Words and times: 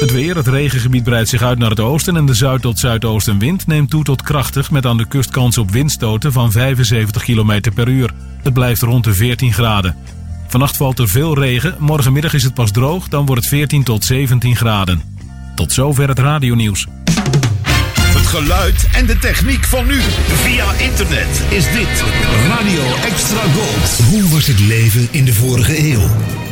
Het 0.00 0.12
weer, 0.12 0.36
het 0.36 0.46
regengebied 0.46 1.02
breidt 1.02 1.28
zich 1.28 1.42
uit 1.42 1.58
naar 1.58 1.70
het 1.70 1.80
oosten 1.80 2.16
en 2.16 2.26
de 2.26 2.34
zuid- 2.34 2.62
tot 2.62 2.78
zuidoostenwind 2.78 3.66
neemt 3.66 3.90
toe 3.90 4.04
tot 4.04 4.22
krachtig 4.22 4.70
met 4.70 4.86
aan 4.86 4.96
de 4.96 5.06
kust 5.06 5.30
kans 5.30 5.58
op 5.58 5.70
windstoten 5.70 6.32
van 6.32 6.52
75 6.52 7.22
km 7.22 7.60
per 7.74 7.88
uur. 7.88 8.10
Het 8.42 8.52
blijft 8.52 8.82
rond 8.82 9.04
de 9.04 9.14
14 9.14 9.52
graden. 9.52 9.96
Vannacht 10.46 10.76
valt 10.76 10.98
er 10.98 11.08
veel 11.08 11.38
regen, 11.38 11.74
morgenmiddag 11.78 12.34
is 12.34 12.42
het 12.42 12.54
pas 12.54 12.70
droog, 12.70 13.08
dan 13.08 13.26
wordt 13.26 13.40
het 13.40 13.50
14 13.50 13.82
tot 13.82 14.04
17 14.04 14.56
graden. 14.56 15.02
Tot 15.54 15.72
zover 15.72 16.08
het 16.08 16.18
radionieuws. 16.18 16.86
Het 18.00 18.26
geluid 18.26 18.88
en 18.92 19.06
de 19.06 19.18
techniek 19.18 19.64
van 19.64 19.86
nu. 19.86 20.00
Via 20.26 20.72
internet 20.72 21.42
is 21.48 21.64
dit 21.72 22.04
Radio 22.48 22.82
Extra 23.04 23.42
Gold. 23.42 24.08
Hoe 24.10 24.28
was 24.28 24.46
het 24.46 24.60
leven 24.60 25.08
in 25.10 25.24
de 25.24 25.32
vorige 25.32 25.92
eeuw? 25.92 26.08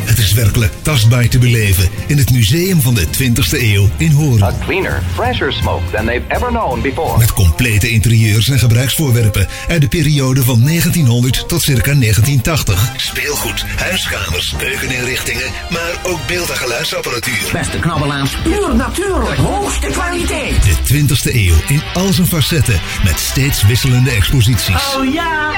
Het 0.07 0.19
is 0.19 0.33
werkelijk 0.33 0.73
tastbaar 0.83 1.29
te 1.29 1.39
beleven 1.39 1.89
in 2.07 2.19
het 2.19 2.31
Museum 2.31 2.81
van 2.81 2.95
de 2.95 3.07
20e 3.07 3.61
eeuw 3.61 3.89
in 3.97 4.11
Hoorn. 4.11 4.43
A 4.43 4.53
cleaner, 4.65 5.03
fresher 5.15 5.53
smoke 5.53 5.91
than 5.93 6.07
they've 6.07 6.25
ever 6.29 6.49
known 6.49 6.81
before. 6.81 7.19
Met 7.19 7.33
complete 7.33 7.91
interieurs 7.91 8.49
en 8.49 8.59
gebruiksvoorwerpen 8.59 9.49
uit 9.69 9.81
de 9.81 9.89
periode 9.89 10.43
van 10.43 10.65
1900 10.65 11.49
tot 11.49 11.63
circa 11.63 11.93
1980. 11.95 12.93
Speelgoed, 12.97 13.65
huiskamers, 13.77 14.55
keukeninrichtingen, 14.59 15.51
maar 15.71 15.93
ook 16.03 16.27
beeld- 16.27 16.51
en 16.51 16.57
geluidsapparatuur. 16.57 17.49
Beste 17.53 17.79
knabbelaars, 17.79 18.37
puur 18.43 18.75
natuurlijk, 18.75 19.37
hoogste 19.37 19.87
kwaliteit. 19.87 20.63
De 20.63 20.75
20e 20.85 21.35
eeuw 21.35 21.57
in 21.69 21.83
al 21.95 22.13
zijn 22.13 22.27
facetten 22.27 22.81
met 23.05 23.19
steeds 23.19 23.67
wisselende 23.67 24.11
exposities. 24.11 24.95
Oh 24.97 25.13
ja, 25.13 25.53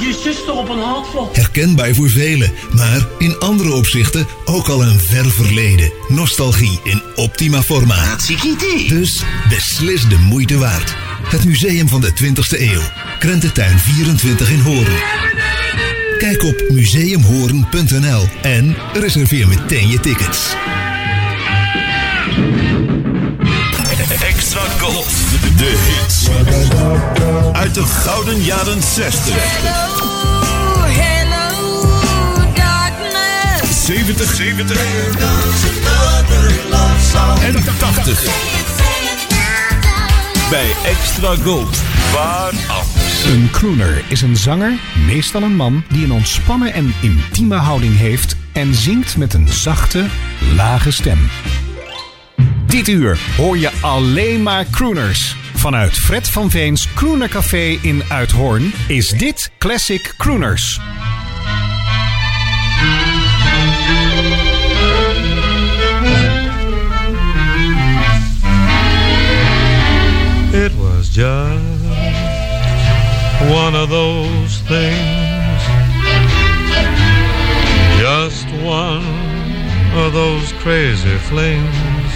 je 0.00 0.20
zuster 0.22 0.54
op 0.54 0.68
een 0.68 0.78
handvlot. 0.78 1.36
Herkenbaar 1.36 1.94
voor 1.94 2.10
velen, 2.10 2.52
maar 2.72 3.06
in 3.18 3.38
andere 3.38 3.72
opzichten 3.72 3.92
ook 4.44 4.68
al 4.68 4.82
een 4.82 5.00
ver 5.00 5.30
verleden. 5.30 5.92
Nostalgie 6.08 6.80
in 6.82 7.02
optima 7.14 7.62
forma. 7.62 8.16
Dus 8.88 9.22
beslis 9.48 10.08
de 10.08 10.18
moeite 10.18 10.58
waard. 10.58 10.94
Het 11.22 11.44
Museum 11.44 11.88
van 11.88 12.00
de 12.00 12.12
20e 12.22 12.60
eeuw. 12.60 12.82
Krententuin 13.18 13.78
24 13.78 14.50
in 14.50 14.60
Hoorn. 14.60 14.92
Kijk 16.18 16.42
op 16.42 16.64
museumhoorn.nl 16.68 18.28
en 18.42 18.76
reserveer 18.92 19.48
meteen 19.48 19.88
je 19.88 20.00
tickets. 20.00 20.40
Extra 24.28 24.60
Gold. 24.78 25.06
De 25.56 25.72
hits. 25.86 26.28
Uit 27.52 27.74
de 27.74 27.82
gouden 27.82 28.42
jaren 28.42 28.82
60. 28.82 30.03
70, 33.84 34.34
70 34.34 34.76
en 37.42 37.54
80. 37.78 38.24
Bij 40.50 40.72
Extra 40.84 41.34
Gold. 41.34 41.82
Waar 42.12 42.52
anders. 42.68 43.24
Een 43.24 43.48
crooner 43.52 44.04
is 44.08 44.22
een 44.22 44.36
zanger, 44.36 44.72
meestal 45.06 45.42
een 45.42 45.56
man, 45.56 45.84
die 45.88 46.04
een 46.04 46.12
ontspannen 46.12 46.72
en 46.72 46.94
intieme 47.02 47.56
houding 47.56 47.96
heeft 47.96 48.36
en 48.52 48.74
zingt 48.74 49.16
met 49.16 49.34
een 49.34 49.48
zachte, 49.48 50.06
lage 50.56 50.90
stem. 50.90 51.28
Dit 52.66 52.88
uur 52.88 53.18
hoor 53.36 53.58
je 53.58 53.70
alleen 53.80 54.42
maar 54.42 54.66
crooners. 54.70 55.36
Vanuit 55.54 55.98
Fred 55.98 56.28
van 56.28 56.50
Veens 56.50 56.88
Crooner 56.94 57.28
Café 57.28 57.78
in 57.80 58.02
Uithoorn 58.08 58.72
is 58.88 59.08
dit 59.08 59.50
Classic 59.58 60.14
Crooners. 60.18 60.80
It 70.66 70.74
was 70.76 71.10
just 71.10 71.84
one 73.52 73.74
of 73.74 73.90
those 73.90 74.60
things. 74.60 75.60
Just 78.00 78.46
one 78.64 79.04
of 79.92 80.14
those 80.14 80.54
crazy 80.64 81.18
flings. 81.28 82.12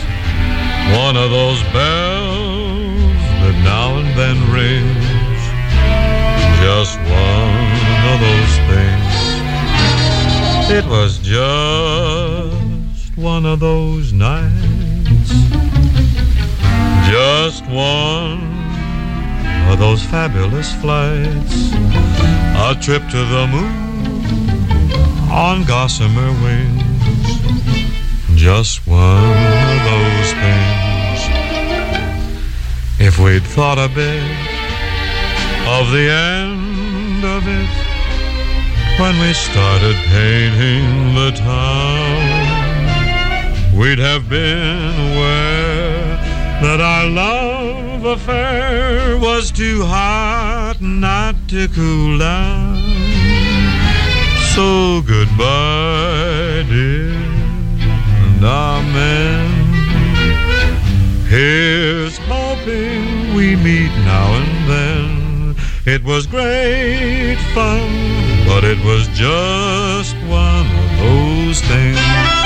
One 0.96 1.18
of 1.18 1.30
those 1.30 1.62
bells 1.74 3.20
that 3.42 3.60
now 3.64 3.98
and 3.98 4.16
then 4.16 4.38
rings. 4.50 5.40
Just 6.64 6.96
one 7.00 7.82
of 8.12 8.18
those 8.28 8.54
things. 8.72 9.14
It 10.70 10.86
was 10.88 11.18
just 11.18 13.14
one 13.14 13.44
of 13.44 13.60
those 13.60 14.14
nights. 14.14 14.57
Just 17.10 17.64
one 17.68 18.42
of 19.70 19.78
those 19.78 20.02
fabulous 20.02 20.74
flights. 20.74 21.72
A 22.68 22.74
trip 22.78 23.02
to 23.08 23.24
the 23.34 23.46
moon 23.46 23.88
on 25.30 25.64
gossamer 25.64 26.32
wings. 26.42 26.82
Just 28.34 28.86
one 28.86 29.24
of 29.72 29.80
those 29.90 30.32
things. 30.42 31.20
If 33.00 33.18
we'd 33.18 33.42
thought 33.42 33.78
a 33.78 33.88
bit 33.88 34.22
of 35.66 35.90
the 35.90 36.10
end 36.10 37.24
of 37.24 37.42
it 37.48 37.70
when 39.00 39.18
we 39.18 39.32
started 39.32 39.96
painting 40.12 41.14
the 41.14 41.30
town, 41.30 42.18
we'd 43.78 43.98
have 43.98 44.28
been 44.28 44.92
aware 45.12 45.47
that 46.60 46.80
our 46.80 47.06
love 47.06 48.04
affair 48.04 49.16
was 49.18 49.50
too 49.52 49.84
hot 49.84 50.80
not 50.80 51.36
to 51.48 51.68
cool 51.68 52.18
down. 52.18 52.76
So 54.54 55.00
goodbye, 55.02 56.64
dear, 56.68 57.14
and 57.14 58.44
amen. 58.44 59.58
Here's 61.28 62.18
hoping 62.18 63.34
we 63.34 63.54
meet 63.54 63.92
now 64.04 64.34
and 64.34 64.70
then. 64.70 65.56
It 65.86 66.02
was 66.02 66.26
great 66.26 67.36
fun, 67.54 67.88
but 68.46 68.64
it 68.64 68.82
was 68.84 69.06
just 69.08 70.16
one 70.26 70.66
of 70.66 70.98
those 70.98 71.60
things. 71.60 72.37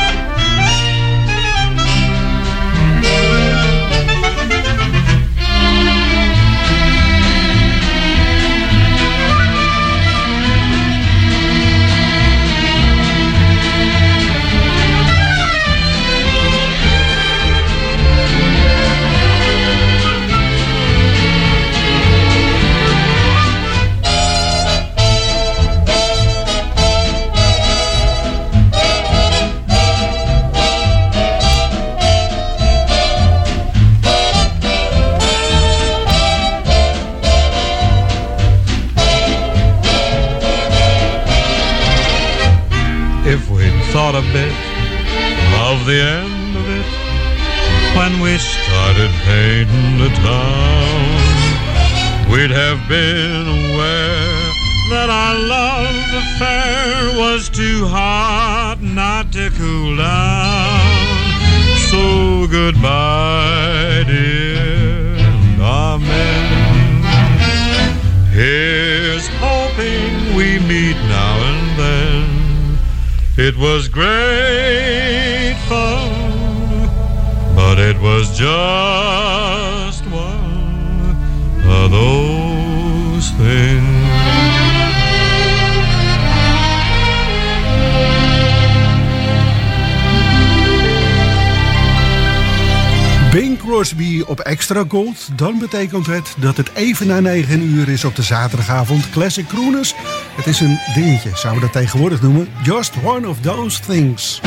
Extra 94.82 94.98
Gold, 94.98 95.38
dan 95.38 95.58
betekent 95.58 96.06
het 96.06 96.34
dat 96.38 96.56
het 96.56 96.70
even 96.74 97.06
na 97.06 97.20
9 97.20 97.62
uur 97.62 97.88
is 97.88 98.04
op 98.04 98.16
de 98.16 98.22
zaterdagavond. 98.22 99.10
Classic 99.10 99.46
Crooners. 99.46 99.94
Het 100.36 100.46
is 100.46 100.60
een 100.60 100.78
dingetje, 100.94 101.30
zouden 101.34 101.62
we 101.62 101.70
dat 101.72 101.82
tegenwoordig 101.82 102.22
noemen. 102.22 102.48
Just 102.62 102.92
one 103.04 103.28
of 103.28 103.40
those 103.40 103.80
things. 103.80 104.40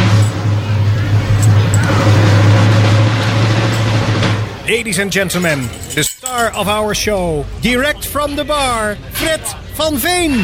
Ladies 4.67 4.99
and 4.99 5.13
gentlemen, 5.13 5.69
the 5.93 6.03
star 6.03 6.55
of 6.55 6.67
our 6.67 6.95
show, 6.95 7.45
direct 7.59 8.05
from 8.05 8.35
the 8.35 8.45
bar, 8.45 8.97
Fred 9.11 9.55
van 9.73 9.99
Veen. 9.99 10.41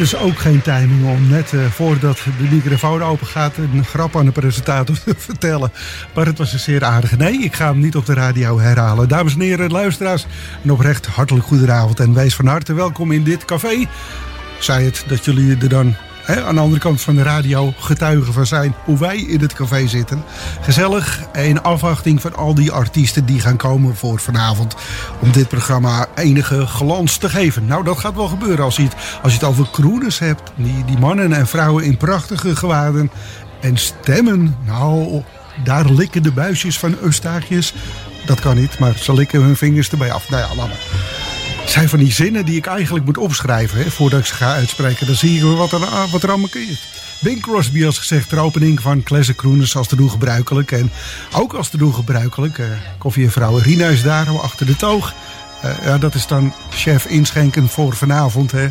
is 0.02 0.16
ook 0.16 0.38
geen 0.38 0.62
timing 0.62 1.04
om 1.04 1.28
net 1.28 1.52
uh, 1.52 1.66
voordat 1.66 2.16
de 2.38 2.54
microfoon 2.54 3.02
open 3.02 3.26
gaat 3.26 3.56
een 3.56 3.84
grap 3.84 4.16
aan 4.16 4.24
de 4.24 4.32
presentator 4.32 4.98
te 5.04 5.14
vertellen. 5.28 5.72
Maar 6.14 6.26
het 6.26 6.38
was 6.38 6.52
een 6.52 6.58
zeer 6.58 6.84
aardige. 6.84 7.16
Nee, 7.16 7.42
ik 7.42 7.54
ga 7.54 7.66
hem 7.66 7.78
niet 7.78 7.96
op 7.96 8.06
de 8.06 8.14
radio 8.14 8.60
herhalen. 8.60 9.08
Dames 9.08 9.34
en 9.34 9.40
heren, 9.40 9.70
luisteraars, 9.70 10.26
een 10.64 10.70
oprecht 10.70 11.06
hartelijk 11.06 11.46
goedenavond 11.46 12.00
en 12.00 12.14
wees 12.14 12.34
van 12.34 12.46
harte 12.46 12.72
welkom 12.72 13.12
in 13.12 13.24
dit 13.24 13.44
café. 13.44 13.86
Zij 14.58 14.84
het 14.84 15.04
dat 15.06 15.24
jullie 15.24 15.56
er 15.56 15.68
dan 15.68 15.96
aan 16.26 16.54
de 16.54 16.60
andere 16.60 16.80
kant 16.80 17.00
van 17.00 17.14
de 17.14 17.22
radio 17.22 17.74
getuigen 17.78 18.32
van 18.32 18.46
zijn 18.46 18.74
hoe 18.84 18.98
wij 18.98 19.16
in 19.16 19.40
het 19.40 19.52
café 19.52 19.86
zitten. 19.86 20.24
Gezellig 20.60 21.20
in 21.32 21.62
afwachting 21.62 22.20
van 22.20 22.36
al 22.36 22.54
die 22.54 22.72
artiesten 22.72 23.26
die 23.26 23.40
gaan 23.40 23.56
komen 23.56 23.96
voor 23.96 24.20
vanavond. 24.20 24.74
Om 25.20 25.32
dit 25.32 25.48
programma 25.48 26.06
enige 26.14 26.66
glans 26.66 27.16
te 27.16 27.28
geven. 27.28 27.66
Nou, 27.66 27.84
dat 27.84 27.98
gaat 27.98 28.14
wel 28.14 28.28
gebeuren 28.28 28.64
als 28.64 28.76
je 28.76 28.82
het, 28.82 28.94
als 29.22 29.32
je 29.32 29.38
het 29.38 29.48
over 29.48 29.68
kroeners 29.70 30.18
hebt. 30.18 30.52
Die, 30.56 30.84
die 30.84 30.98
mannen 30.98 31.32
en 31.32 31.46
vrouwen 31.46 31.84
in 31.84 31.96
prachtige 31.96 32.56
gewaden 32.56 33.10
en 33.60 33.76
stemmen. 33.76 34.56
Nou, 34.66 35.22
daar 35.64 35.90
likken 35.90 36.22
de 36.22 36.32
buisjes 36.32 36.78
van 36.78 36.96
Eustachius. 37.02 37.74
Dat 38.26 38.40
kan 38.40 38.56
niet, 38.56 38.78
maar 38.78 38.94
ze 38.96 39.14
likken 39.14 39.42
hun 39.42 39.56
vingers 39.56 39.90
erbij 39.90 40.12
af. 40.12 40.30
Nou 40.30 40.42
ja, 40.42 40.54
laat 40.54 40.68
maar 40.68 41.21
zijn 41.64 41.88
van 41.88 41.98
die 41.98 42.12
zinnen 42.12 42.44
die 42.44 42.56
ik 42.56 42.66
eigenlijk 42.66 43.04
moet 43.04 43.18
opschrijven 43.18 43.78
hè, 43.78 43.90
voordat 43.90 44.20
ik 44.20 44.26
ze 44.26 44.34
ga 44.34 44.54
uitspreken. 44.54 45.06
Dan 45.06 45.14
zie 45.14 45.34
je 45.34 45.44
wat 45.44 45.72
er, 45.72 45.80
wat 46.10 46.22
er 46.22 46.28
allemaal 46.28 46.48
kun. 46.48 46.78
Bing 47.22 47.40
Crosby 47.40 47.86
als 47.86 47.98
gezegd, 47.98 48.30
de 48.30 48.36
opening 48.36 48.80
van 48.80 49.02
Classic 49.02 49.36
Crooners 49.36 49.76
als 49.76 49.88
te 49.88 49.96
doen 49.96 50.10
gebruikelijk. 50.10 50.72
En 50.72 50.90
ook 51.32 51.52
als 51.52 51.68
te 51.68 51.76
doen 51.76 51.94
gebruikelijk. 51.94 52.58
Uh, 52.58 52.66
koffie 52.98 53.24
en 53.24 53.30
vrouw 53.30 53.56
Rina 53.56 53.86
is 53.86 54.02
daar 54.02 54.40
achter 54.40 54.66
de 54.66 54.76
toog. 54.76 55.14
Uh, 55.64 55.70
ja, 55.84 55.98
dat 55.98 56.14
is 56.14 56.26
dan 56.26 56.52
chef 56.70 57.06
inschenken 57.06 57.68
voor 57.68 57.96
vanavond. 57.96 58.52
Hè. 58.52 58.68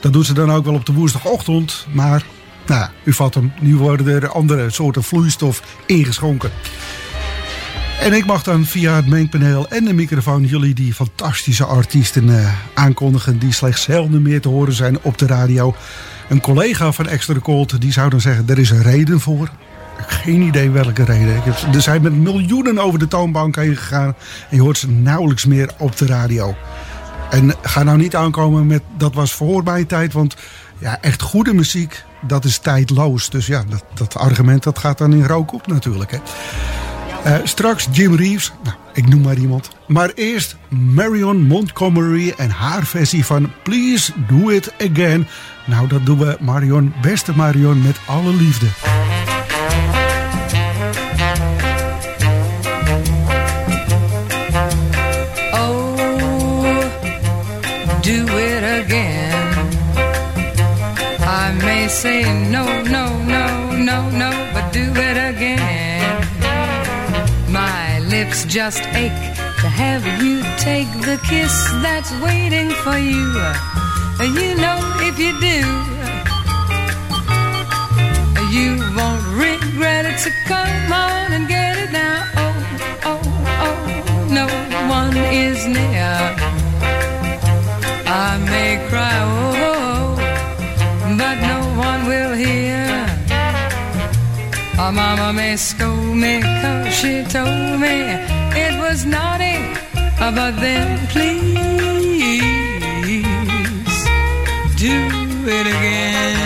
Dat 0.00 0.12
doen 0.12 0.24
ze 0.24 0.32
dan 0.32 0.52
ook 0.52 0.64
wel 0.64 0.74
op 0.74 0.86
de 0.86 0.92
woensdagochtend. 0.92 1.86
Maar 1.92 2.22
nou, 2.66 2.88
u 3.04 3.12
vat 3.12 3.34
hem, 3.34 3.52
nu 3.60 3.76
worden 3.76 4.22
er 4.22 4.28
andere 4.28 4.70
soorten 4.70 5.02
vloeistof 5.02 5.62
ingeschonken. 5.86 6.50
En 8.00 8.12
ik 8.12 8.26
mag 8.26 8.42
dan 8.42 8.64
via 8.64 8.94
het 8.94 9.06
mengpaneel 9.06 9.68
en 9.68 9.84
de 9.84 9.92
microfoon 9.92 10.44
jullie 10.44 10.74
die 10.74 10.94
fantastische 10.94 11.64
artiesten 11.64 12.28
uh, 12.28 12.52
aankondigen 12.74 13.38
die 13.38 13.52
slechts 13.52 13.82
zelden 13.82 14.22
meer 14.22 14.40
te 14.40 14.48
horen 14.48 14.72
zijn 14.72 15.02
op 15.02 15.18
de 15.18 15.26
radio. 15.26 15.74
Een 16.28 16.40
collega 16.40 16.92
van 16.92 17.08
Extra 17.08 17.38
Cold 17.42 17.80
die 17.80 17.92
zou 17.92 18.10
dan 18.10 18.20
zeggen, 18.20 18.48
er 18.48 18.58
is 18.58 18.70
een 18.70 18.82
reden 18.82 19.20
voor. 19.20 19.50
Geen 20.06 20.42
idee 20.42 20.70
welke 20.70 21.04
reden. 21.04 21.42
Er 21.72 21.82
zijn 21.82 22.02
met 22.02 22.14
miljoenen 22.14 22.78
over 22.78 22.98
de 22.98 23.08
toonbank 23.08 23.56
heen 23.56 23.76
gegaan 23.76 24.14
en 24.50 24.56
je 24.56 24.62
hoort 24.62 24.78
ze 24.78 24.90
nauwelijks 24.90 25.44
meer 25.44 25.70
op 25.78 25.96
de 25.96 26.06
radio. 26.06 26.56
En 27.30 27.54
ga 27.62 27.82
nou 27.82 27.98
niet 27.98 28.16
aankomen 28.16 28.66
met 28.66 28.82
dat 28.96 29.14
was 29.14 29.32
voor 29.32 29.62
mijn 29.62 29.86
tijd, 29.86 30.12
want 30.12 30.36
ja, 30.78 30.98
echt 31.00 31.22
goede 31.22 31.54
muziek, 31.54 32.04
dat 32.20 32.44
is 32.44 32.58
tijdloos. 32.58 33.30
Dus 33.30 33.46
ja, 33.46 33.64
dat, 33.68 33.84
dat 33.94 34.16
argument 34.16 34.62
dat 34.62 34.78
gaat 34.78 34.98
dan 34.98 35.12
in 35.12 35.26
rook 35.26 35.52
op 35.52 35.66
natuurlijk. 35.66 36.10
Hè. 36.10 36.18
Uh, 37.26 37.36
straks 37.44 37.88
Jim 37.92 38.14
Reeves, 38.14 38.52
nou, 38.62 38.76
ik 38.92 39.08
noem 39.08 39.20
maar 39.20 39.36
iemand. 39.36 39.70
Maar 39.86 40.10
eerst 40.14 40.56
Marion 40.68 41.42
Montgomery 41.42 42.34
en 42.36 42.50
haar 42.50 42.86
versie 42.86 43.24
van 43.24 43.52
Please 43.62 44.12
Do 44.28 44.48
It 44.48 44.72
Again. 44.90 45.26
Nou, 45.66 45.88
dat 45.88 46.06
doen 46.06 46.18
we 46.18 46.36
Marion, 46.40 46.92
beste 47.02 47.36
Marion, 47.36 47.82
met 47.82 47.96
alle 48.06 48.34
liefde. 48.34 48.66
Just 68.50 68.82
ache 68.96 69.12
to 69.62 69.68
have 69.68 70.04
you 70.20 70.42
take 70.58 70.90
the 71.06 71.16
kiss 71.28 71.54
that's 71.84 72.10
waiting 72.20 72.70
for 72.82 72.98
you. 72.98 73.30
You 74.18 74.56
know, 74.56 74.78
if 75.06 75.16
you 75.22 75.32
do, 75.38 75.58
you 78.50 78.70
won't 78.96 79.22
regret 79.38 80.04
it. 80.06 80.18
So 80.18 80.30
come 80.46 80.92
on 80.92 81.32
and 81.32 81.46
get 81.46 81.78
it 81.78 81.92
now. 81.92 82.26
Oh, 82.42 83.10
oh, 83.10 83.20
oh, 83.66 84.28
no 84.38 84.46
one 84.98 85.16
is 85.16 85.64
near. 85.66 86.12
I 88.06 88.36
may 88.50 88.84
cry, 88.88 89.16
oh, 89.22 89.54
oh, 89.68 90.16
oh 91.04 91.16
but 91.16 91.36
no 91.52 91.58
one 91.78 92.00
will 92.08 92.34
hear. 92.34 93.06
My 94.76 94.90
mama 94.90 95.32
may 95.32 95.54
scold 95.56 96.16
me 96.16 96.42
cause 96.42 96.92
she 96.94 97.22
told 97.22 97.78
me 97.78 98.39
it 98.56 98.78
was 98.78 99.04
naughty. 99.04 99.56
But 100.18 100.52
then 100.60 101.06
please 101.08 101.50
do 104.76 104.96
it 105.46 105.66
again. 105.66 106.39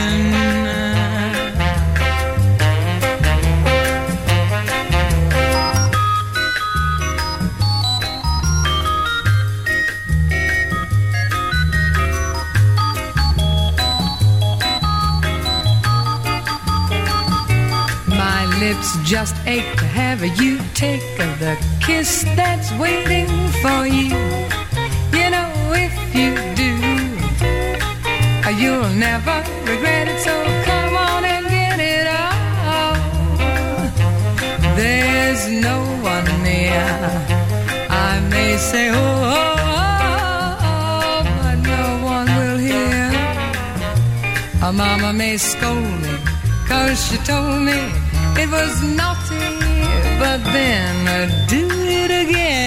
Just 19.14 19.37
ache 19.47 19.76
to 19.76 19.85
have 19.85 20.25
you 20.40 20.59
take 20.75 21.00
the 21.38 21.56
kiss 21.80 22.25
that's 22.35 22.73
waiting 22.83 23.28
for 23.62 23.87
you. 23.87 24.11
You 25.16 25.26
know, 25.35 25.50
if 25.87 25.94
you 26.18 26.30
do, 26.62 26.73
you'll 28.61 28.92
never 29.09 29.37
regret 29.71 30.09
it. 30.09 30.18
So 30.18 30.35
come 30.68 30.97
on 30.97 31.25
and 31.33 31.47
get 31.47 31.78
it 31.94 32.06
all. 32.21 32.97
There's 34.75 35.42
no 35.68 35.78
one 36.12 36.28
near. 36.42 36.85
I 38.09 38.18
may 38.35 38.56
say, 38.56 38.90
oh, 38.90 38.97
oh, 39.38 39.76
oh 40.71 41.21
but 41.38 41.59
no 41.75 41.85
one 42.14 42.28
will 42.38 42.59
hear. 42.59 43.12
A 44.61 44.73
mama 44.73 45.12
may 45.12 45.37
scold 45.37 46.00
me, 46.02 46.14
cause 46.66 46.99
she 47.06 47.16
told 47.18 47.62
me 47.62 48.03
it 48.37 48.50
was 48.50 48.83
naughty, 48.83 49.49
but 50.19 50.41
then 50.53 51.09
uh, 51.09 51.47
do 51.49 51.67
it 51.71 52.11
again. 52.11 52.63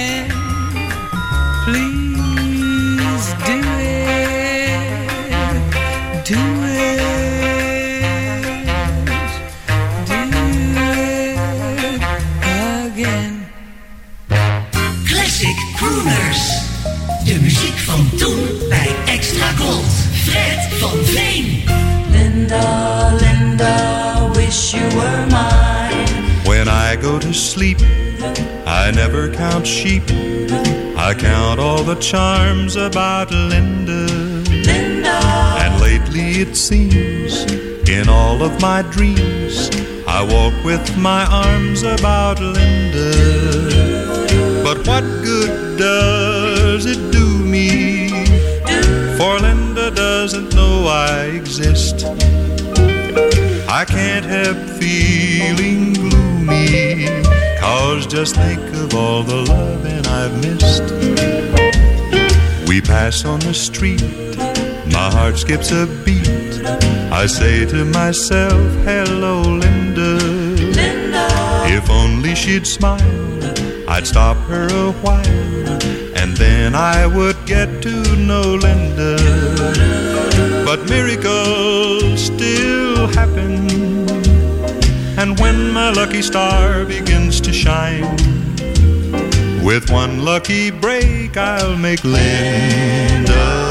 to 27.28 27.34
sleep. 27.34 27.78
I 28.66 28.92
never 28.96 29.30
count 29.34 29.68
sheep. 29.68 30.04
I 31.08 31.14
count 31.18 31.60
all 31.60 31.84
the 31.84 31.96
charms 31.96 32.76
about 32.78 33.32
Linda. 33.32 34.08
Linda. 34.70 35.20
And 35.64 35.82
lately 35.82 36.42
it 36.44 36.56
seems, 36.56 37.34
in 37.90 38.08
all 38.08 38.42
of 38.42 38.62
my 38.62 38.82
dreams, 38.82 39.70
I 40.08 40.20
walk 40.24 40.56
with 40.64 40.86
my 40.98 41.26
arms 41.26 41.84
about 41.84 42.40
Linda. 42.40 43.12
But 44.64 44.78
what 44.88 45.04
good 45.30 45.78
does 45.78 46.86
it 46.86 47.12
do 47.12 47.28
me? 47.56 48.10
For 49.18 49.34
Linda 49.40 49.92
doesn't 49.92 50.56
know 50.56 50.86
I 50.88 51.26
exist. 51.40 52.06
I 53.80 53.84
can't 53.86 54.26
help 54.26 54.58
feeling 54.80 55.94
blue. 55.94 56.27
Cause 57.60 58.08
just 58.08 58.36
think 58.36 58.62
of 58.76 58.94
all 58.96 59.24
the 59.24 59.42
loving 59.54 60.06
I've 60.08 60.36
missed. 60.44 60.88
We 62.68 62.82
pass 62.82 63.26
on 63.26 63.40
the 63.40 63.54
street, 63.54 64.04
my 64.92 65.10
heart 65.12 65.38
skips 65.38 65.72
a 65.72 65.86
beat. 66.06 66.28
I 67.12 67.26
say 67.26 67.66
to 67.66 67.86
myself, 67.86 68.62
hello, 68.86 69.42
Linda. 69.42 70.20
Linda. 70.80 71.28
If 71.66 71.90
only 71.90 72.36
she'd 72.36 72.68
smile, 72.68 73.40
I'd 73.88 74.06
stop 74.06 74.38
her 74.50 74.68
a 74.68 74.92
while, 75.04 75.80
and 76.16 76.36
then 76.38 76.76
I 76.76 77.08
would 77.08 77.38
get 77.46 77.82
to 77.84 78.16
know 78.16 78.56
Linda. 78.56 79.18
But 80.66 80.90
miracles 80.90 82.26
still 82.26 83.08
happen, 83.08 84.07
when 85.40 85.72
my 85.72 85.92
lucky 85.92 86.22
star 86.22 86.86
begins 86.86 87.42
to 87.42 87.54
shine, 87.54 88.10
with 89.64 89.90
one 89.92 90.24
lucky 90.24 90.72
break, 90.72 91.38
I'll 91.38 91.78
make 91.78 92.04
Linda 92.04 93.67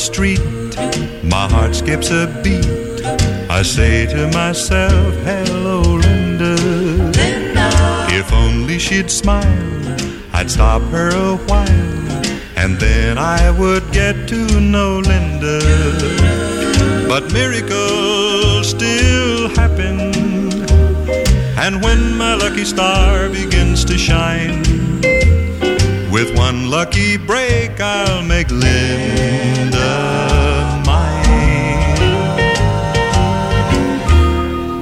street, 0.00 0.40
my 1.22 1.46
heart 1.48 1.74
skips 1.74 2.10
a 2.10 2.26
beat. 2.42 3.04
I 3.50 3.62
say 3.62 4.06
to 4.06 4.28
myself, 4.28 5.14
hello, 5.28 5.82
Linda. 5.82 6.56
If 8.08 8.32
only 8.32 8.78
she'd 8.78 9.10
smile, 9.10 9.44
I'd 10.32 10.50
stop 10.50 10.82
her 10.94 11.10
a 11.10 11.36
while, 11.36 12.22
and 12.56 12.78
then 12.78 13.18
I 13.18 13.50
would 13.50 13.92
get 13.92 14.28
to 14.28 14.60
know 14.60 15.00
Linda. 15.00 15.60
But 17.06 17.32
miracles 17.32 18.70
still 18.70 19.48
happen, 19.50 20.00
and 21.58 21.82
when 21.84 22.16
my 22.16 22.34
lucky 22.34 22.64
star 22.64 23.28
begins 23.28 23.84
to 23.84 23.98
shine, 23.98 24.79
with 26.20 26.38
one 26.38 26.68
lucky 26.68 27.18
break, 27.18 27.80
I'll 27.80 28.22
make 28.22 28.54
Linda 28.54 29.98
mine. 30.84 31.18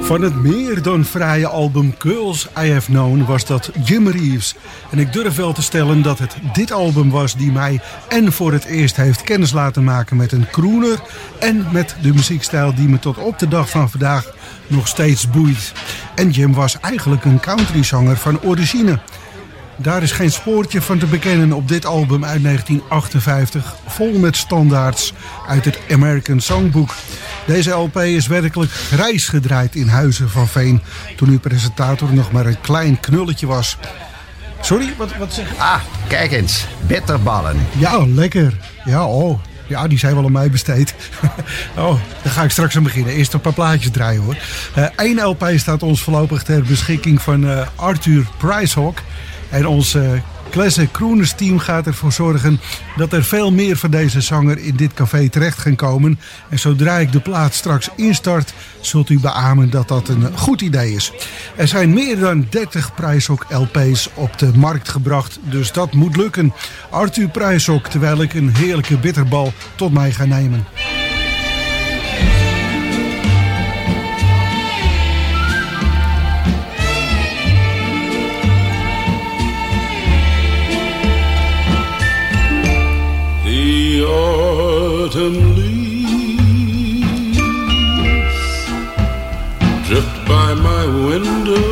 Van 0.03 0.23
het 0.23 0.35
meer 0.35 0.83
dan 0.83 1.05
vrije 1.05 1.47
album 1.47 1.95
Girls 1.99 2.49
I 2.59 2.73
Have 2.73 2.91
Known 2.91 3.25
was 3.25 3.45
dat 3.47 3.71
Jim 3.85 4.09
Reeves. 4.09 4.55
En 4.91 4.99
ik 4.99 5.13
durf 5.13 5.37
wel 5.37 5.53
te 5.53 5.63
stellen 5.63 6.03
dat 6.03 6.19
het 6.19 6.37
dit 6.53 6.73
album 6.73 7.11
was 7.11 7.35
die 7.35 7.53
mij 7.53 7.81
en 8.09 8.33
voor 8.33 8.53
het 8.53 8.65
eerst 8.65 8.97
heeft 8.97 9.23
kennis 9.23 9.53
laten 9.53 9.85
maken 9.85 10.17
met 10.17 10.33
een 10.33 10.51
crooner. 10.51 10.99
En 11.39 11.67
met 11.73 11.97
de 12.03 12.13
muziekstijl 12.13 12.75
die 12.75 12.89
me 12.89 12.99
tot 12.99 13.19
op 13.19 13.39
de 13.39 13.49
dag 13.49 13.71
van 13.71 13.91
vandaag 13.91 14.33
nog 14.67 14.89
steeds 14.89 15.31
boeit. 15.31 15.73
En 16.15 16.31
Jim 16.31 16.55
was 16.55 16.81
eigenlijk 16.81 17.25
een 17.25 17.41
countryzanger 17.41 18.17
van 18.17 18.41
origine. 18.43 18.99
Daar 19.81 20.03
is 20.03 20.13
geen 20.13 20.31
spoortje 20.31 20.83
van 20.83 20.99
te 20.99 21.07
bekennen 21.07 21.53
op 21.53 21.69
dit 21.69 21.87
album 21.87 22.25
uit 22.25 22.43
1958, 22.43 23.77
vol 23.87 24.19
met 24.19 24.37
standaards 24.37 25.13
uit 25.49 25.65
het 25.65 25.79
American 25.91 26.41
Songbook. 26.41 26.95
Deze 27.47 27.71
LP 27.71 27.97
is 27.97 28.27
werkelijk 28.27 28.71
grijs 28.71 29.29
gedraaid 29.29 29.75
in 29.75 29.89
Huizen 29.89 30.31
van 30.31 30.49
Veen, 30.49 30.83
toen 31.17 31.29
uw 31.29 31.39
presentator 31.39 32.15
nog 32.15 32.33
maar 32.33 32.47
een 32.47 32.61
klein 32.61 33.01
knulletje 33.01 33.47
was. 33.47 33.77
Sorry, 34.61 34.95
wat, 34.97 35.17
wat 35.17 35.33
zeg 35.33 35.49
je? 35.49 35.55
Ah, 35.59 35.81
kijk 36.09 36.33
eens. 36.33 36.67
Bitterballen. 36.87 37.57
Ja, 37.79 38.07
lekker. 38.07 38.59
Ja, 38.85 39.07
oh. 39.07 39.39
Ja, 39.67 39.89
die 39.89 39.99
zijn 39.99 40.15
wel 40.15 40.25
aan 40.25 40.33
mij 40.33 40.51
besteed. 40.51 40.95
oh, 41.77 42.01
daar 42.23 42.33
ga 42.33 42.43
ik 42.43 42.51
straks 42.51 42.77
aan 42.77 42.83
beginnen. 42.83 43.15
Eerst 43.15 43.33
een 43.33 43.41
paar 43.41 43.53
plaatjes 43.53 43.91
draaien 43.91 44.23
hoor. 44.23 44.37
Eén 44.97 45.23
LP 45.23 45.53
staat 45.57 45.83
ons 45.83 46.03
voorlopig 46.03 46.43
ter 46.43 46.63
beschikking 46.63 47.23
van 47.23 47.49
eh, 47.49 47.67
Arthur 47.75 48.27
Pryshawk. 48.39 48.99
En 49.51 49.67
ons 49.67 49.97
Classic 50.51 50.91
Crooners 50.91 51.33
team 51.33 51.59
gaat 51.59 51.87
ervoor 51.87 52.13
zorgen 52.13 52.61
dat 52.97 53.13
er 53.13 53.25
veel 53.25 53.53
meer 53.53 53.77
van 53.77 53.91
deze 53.91 54.21
zanger 54.21 54.59
in 54.59 54.77
dit 54.77 54.95
café 54.95 55.29
terecht 55.29 55.59
gaan 55.59 55.75
komen. 55.75 56.21
En 56.49 56.59
zodra 56.59 56.99
ik 56.99 57.13
de 57.13 57.21
plaat 57.21 57.55
straks 57.55 57.89
instart, 57.97 58.55
zult 58.81 59.11
u 59.11 59.21
beamen 59.21 59.71
dat 59.71 59.89
dat 59.89 60.09
een 60.09 60.39
goed 60.39 60.61
idee 60.61 60.93
is. 60.93 61.13
Er 61.57 61.69
zijn 61.69 61.95
meer 61.95 62.19
dan 62.19 62.47
30 62.51 62.95
Prijshok 62.95 63.47
LP's 63.49 64.09
op 64.15 64.39
de 64.39 64.51
markt 64.55 64.89
gebracht, 64.89 65.39
dus 65.43 65.73
dat 65.73 65.93
moet 65.93 66.17
lukken. 66.17 66.53
Arthur 66.91 67.29
Prijshok, 67.29 67.87
terwijl 67.87 68.23
ik 68.23 68.35
een 68.35 68.57
heerlijke 68.57 68.99
bitterbal 68.99 69.53
tot 69.75 69.93
mij 69.93 70.13
ga 70.13 70.25
nemen. 70.25 70.67
Autumn 85.09 85.41
leaves 85.57 87.39
drift 89.89 90.17
by 90.29 90.53
my 90.53 90.85
window. 91.09 91.69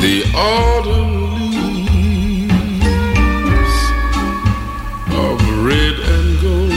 The 0.00 0.16
autumn 0.34 1.14
leaves 1.40 2.56
of 5.22 5.36
red 5.66 5.96
and 6.14 6.28
gold. 6.40 6.72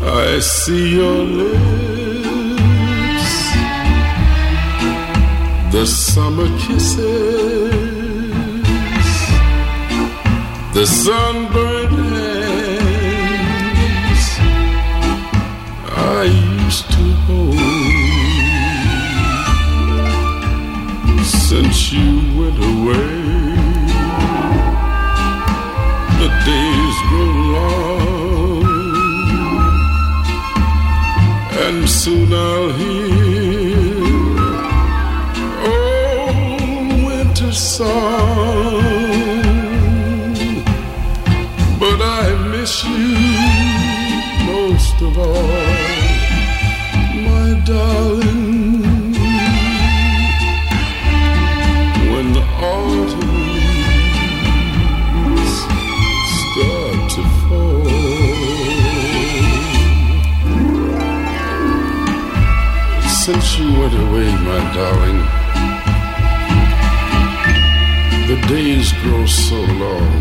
I 0.00 0.38
see 0.40 0.94
your 0.94 1.24
lips, 1.40 1.58
the 5.72 5.84
summer 5.86 6.48
kisses 6.58 7.87
the 10.78 10.86
sunburned 10.86 11.92
hands 12.14 13.48
I 15.90 16.22
used 16.62 16.86
to 16.96 17.04
hold 17.26 17.58
since 21.26 21.78
you 21.92 22.10
went 22.38 22.58
away. 22.72 23.12
The 26.20 26.30
days 26.46 26.98
grow 27.08 27.32
long, 27.56 28.64
and 31.64 31.78
soon 31.90 32.30
I'll 32.32 32.70
hear 32.78 32.87
Went 63.88 64.02
away, 64.02 64.30
my 64.44 64.60
darling, 64.74 65.20
the 68.28 68.36
days 68.46 68.92
grow 69.00 69.24
so 69.24 69.56
long. 69.56 70.12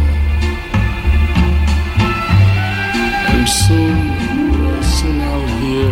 And 3.34 3.50
soon, 3.50 3.98
soon 4.82 5.20
I'll 5.20 5.48
hear 5.60 5.92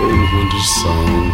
old 0.00 0.28
winter 0.32 0.64
song. 0.80 1.30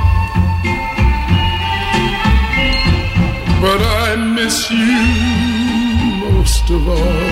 But 3.62 3.80
I 3.80 4.16
miss 4.16 4.68
you 4.72 5.02
most 6.26 6.68
of 6.68 6.88
all, 6.88 7.30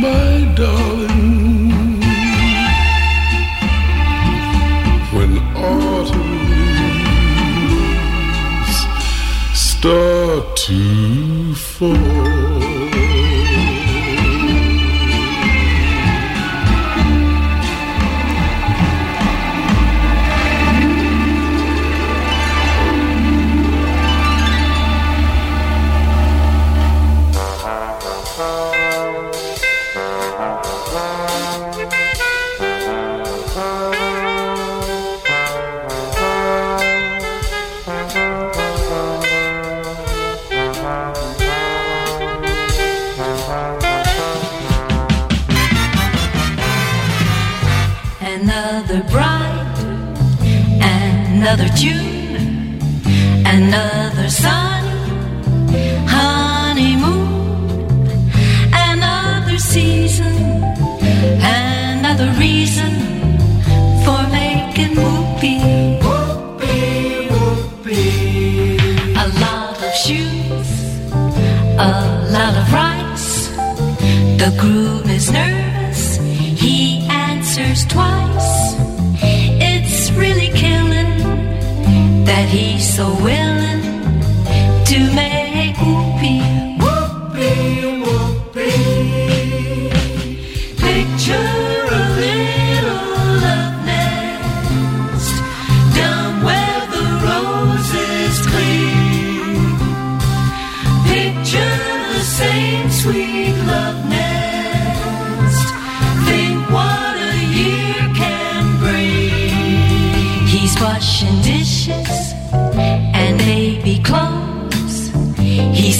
my 0.00 0.54
darling. 0.56 1.71
Leaves 5.62 6.10
start 9.54 10.56
to 10.56 11.54
fall. 11.54 12.51
Twice. 77.86 78.74
It's 79.22 80.10
really 80.12 80.48
killing 80.48 82.24
that 82.24 82.48
he's 82.48 82.96
so 82.96 83.06
willing 83.22 83.82
to 84.84 85.14
make 85.14 85.31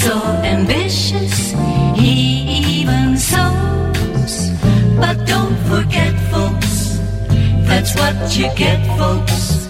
so 0.03 0.19
ambitious, 0.43 1.53
he 1.95 2.81
even 2.81 3.17
sews. 3.17 4.51
But 4.99 5.17
don't 5.27 5.57
forget, 5.71 6.15
folks, 6.33 6.99
that's 7.69 7.95
what 7.95 8.37
you 8.37 8.51
get, 8.57 8.81
folks, 8.99 9.62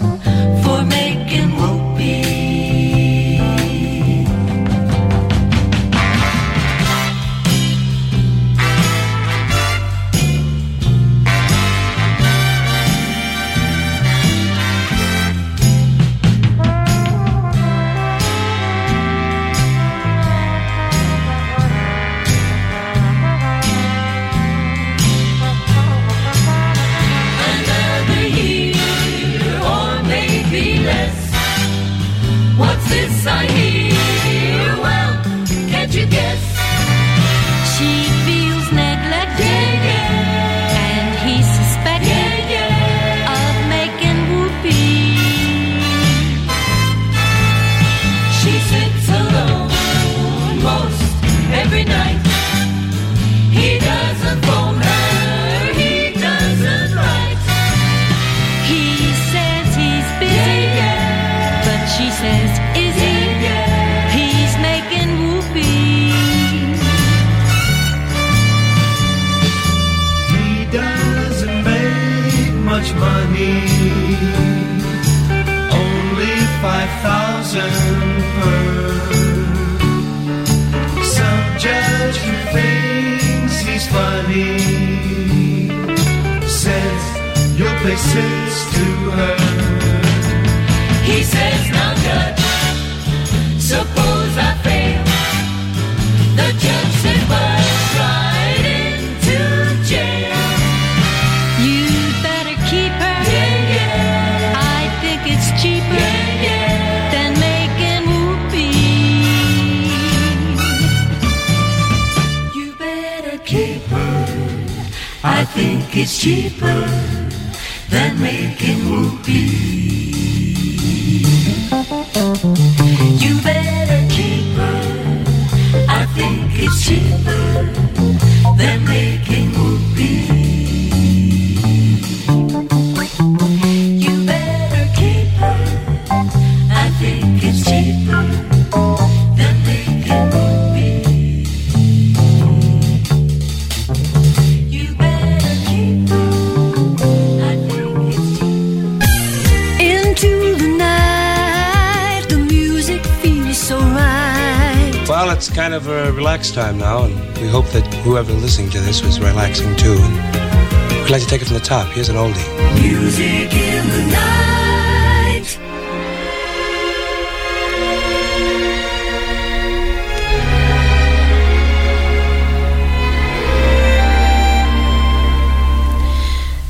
relaxed 156.42 156.54
time 156.54 156.78
now, 156.78 157.04
and 157.04 157.38
we 157.38 157.46
hope 157.46 157.66
that 157.68 157.86
whoever 158.02 158.32
listening 158.32 158.68
to 158.68 158.80
this 158.80 159.00
was 159.04 159.20
relaxing 159.20 159.76
too. 159.76 159.96
And 159.96 161.02
we'd 161.02 161.10
like 161.10 161.22
to 161.22 161.28
take 161.28 161.40
it 161.40 161.44
from 161.46 161.54
the 161.54 161.60
top. 161.60 161.86
Here's 161.92 162.08
an 162.08 162.16
oldie. 162.16 162.42
Music 162.82 163.52
in 163.52 163.88
the 163.94 164.04
night. 164.10 165.58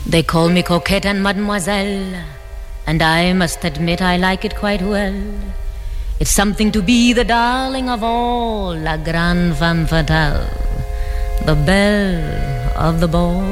They 0.07 0.23
call 0.23 0.51
me 0.51 0.63
coquette 0.63 1.07
and 1.07 1.23
mademoiselle, 1.23 2.23
and 2.87 3.01
I 3.01 3.33
must 3.33 3.65
admit 3.65 4.03
I 4.03 4.19
like 4.19 4.45
it 4.45 4.55
quite 4.55 4.83
well. 4.83 5.15
It's 6.23 6.31
something 6.31 6.71
to 6.71 6.81
be 6.81 7.13
the 7.13 7.25
darling 7.25 7.89
of 7.91 8.05
all, 8.05 8.77
la 8.79 8.97
grande 8.97 9.57
femme 9.57 9.87
fatale, 9.89 10.47
the 11.47 11.57
belle 11.57 12.71
of 12.77 13.01
the 13.01 13.09
ball. 13.09 13.43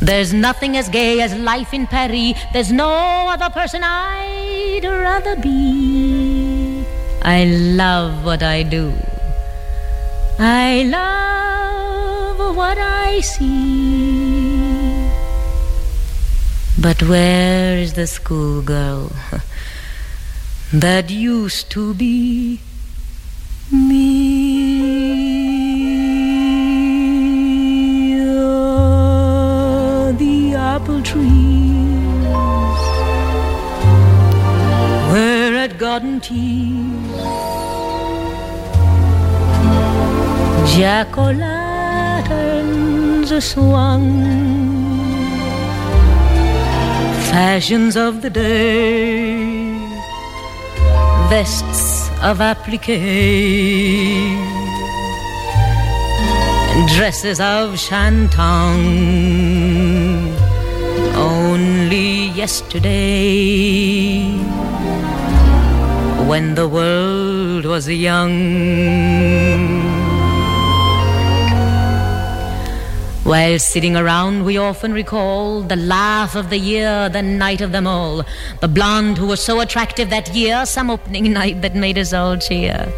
There's 0.00 0.32
nothing 0.32 0.76
as 0.76 0.88
gay 0.88 1.20
as 1.20 1.36
life 1.36 1.72
in 1.72 1.86
Paris. 1.86 2.34
There's 2.52 2.72
no 2.72 2.90
other 3.34 3.48
person 3.50 3.84
I'd 3.84 4.82
rather 4.82 5.36
be. 5.36 6.84
I 7.22 7.44
love 7.44 8.24
what 8.24 8.42
I 8.42 8.64
do. 8.64 8.92
I 10.40 10.82
love 10.98 12.56
what 12.56 12.78
I 12.78 13.20
see. 13.20 14.58
But 16.76 17.00
where 17.04 17.78
is 17.78 17.92
the 17.92 18.08
schoolgirl 18.08 19.12
that 20.72 21.10
used 21.10 21.70
to 21.70 21.92
be 21.94 22.58
me? 23.70 24.62
Oh, 28.24 30.12
the 30.18 30.54
apple 30.54 31.02
trees 31.02 32.24
were 35.12 35.54
at 35.56 35.76
garden 35.78 36.20
teas. 36.20 36.72
Jack 40.74 41.18
o' 41.18 41.32
lanterns 41.32 43.30
swung, 43.44 44.08
fashions 47.30 47.94
of 47.94 48.22
the 48.22 48.30
day, 48.30 49.61
vests 51.32 52.10
of 52.20 52.42
applique, 52.42 52.98
dresses 56.94 57.40
of 57.40 57.64
shantung. 57.84 58.84
Only 61.16 62.26
yesterday, 62.42 64.28
when 66.30 66.54
the 66.54 66.68
world 66.68 67.64
was 67.64 67.88
young. 67.88 69.81
While 73.32 73.58
sitting 73.60 73.96
around, 73.96 74.44
we 74.44 74.58
often 74.58 74.92
recall 74.92 75.62
the 75.62 75.74
laugh 75.74 76.36
of 76.36 76.50
the 76.50 76.58
year, 76.58 77.08
the 77.08 77.22
night 77.22 77.62
of 77.62 77.72
them 77.72 77.86
all. 77.86 78.26
The 78.60 78.68
blonde 78.68 79.16
who 79.16 79.26
was 79.26 79.42
so 79.42 79.60
attractive 79.60 80.10
that 80.10 80.34
year, 80.34 80.66
some 80.66 80.90
opening 80.90 81.32
night 81.40 81.62
that 81.62 81.74
made 81.74 81.96
us 81.96 82.12
all 82.12 82.36
cheer. 82.36 82.92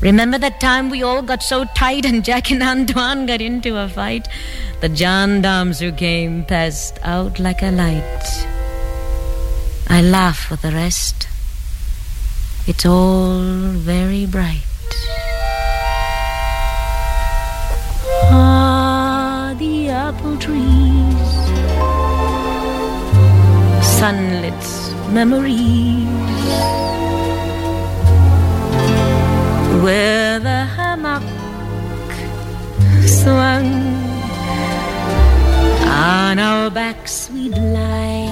Remember 0.00 0.38
that 0.38 0.60
time 0.60 0.90
we 0.90 1.02
all 1.02 1.22
got 1.22 1.42
so 1.42 1.64
tight 1.74 2.04
and 2.06 2.24
Jack 2.24 2.52
and 2.52 2.62
Antoine 2.62 3.26
got 3.26 3.40
into 3.40 3.76
a 3.76 3.88
fight? 3.88 4.28
The 4.80 4.94
gendarmes 4.94 5.80
who 5.80 5.90
came 5.90 6.44
passed 6.44 7.00
out 7.02 7.40
like 7.40 7.62
a 7.62 7.72
light. 7.72 8.46
I 9.88 10.02
laugh 10.02 10.52
with 10.52 10.62
the 10.62 10.70
rest. 10.70 11.26
It's 12.68 12.86
all 12.86 13.40
very 13.40 14.24
bright. 14.24 14.62
Apple 20.08 20.36
trees, 20.38 21.30
sunlit 23.98 24.64
memories, 25.10 26.06
where 29.82 30.38
the 30.38 30.60
hammock 30.76 31.28
swung 33.04 33.68
on 35.88 36.38
our 36.38 36.70
backs 36.70 37.28
we'd 37.32 37.58
lie, 37.76 38.30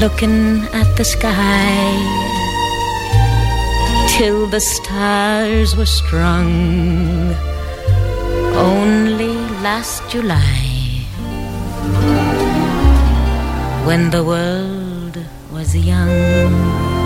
looking 0.00 0.64
at 0.80 0.88
the 0.96 1.04
sky 1.04 1.86
till 4.16 4.48
the 4.48 4.60
stars 4.60 5.76
were 5.76 5.92
strung 6.00 7.45
only 8.56 9.34
last 9.60 10.02
July 10.08 11.04
when 13.84 14.10
the 14.10 14.24
world 14.24 15.18
was 15.52 15.76
young. 15.76 16.96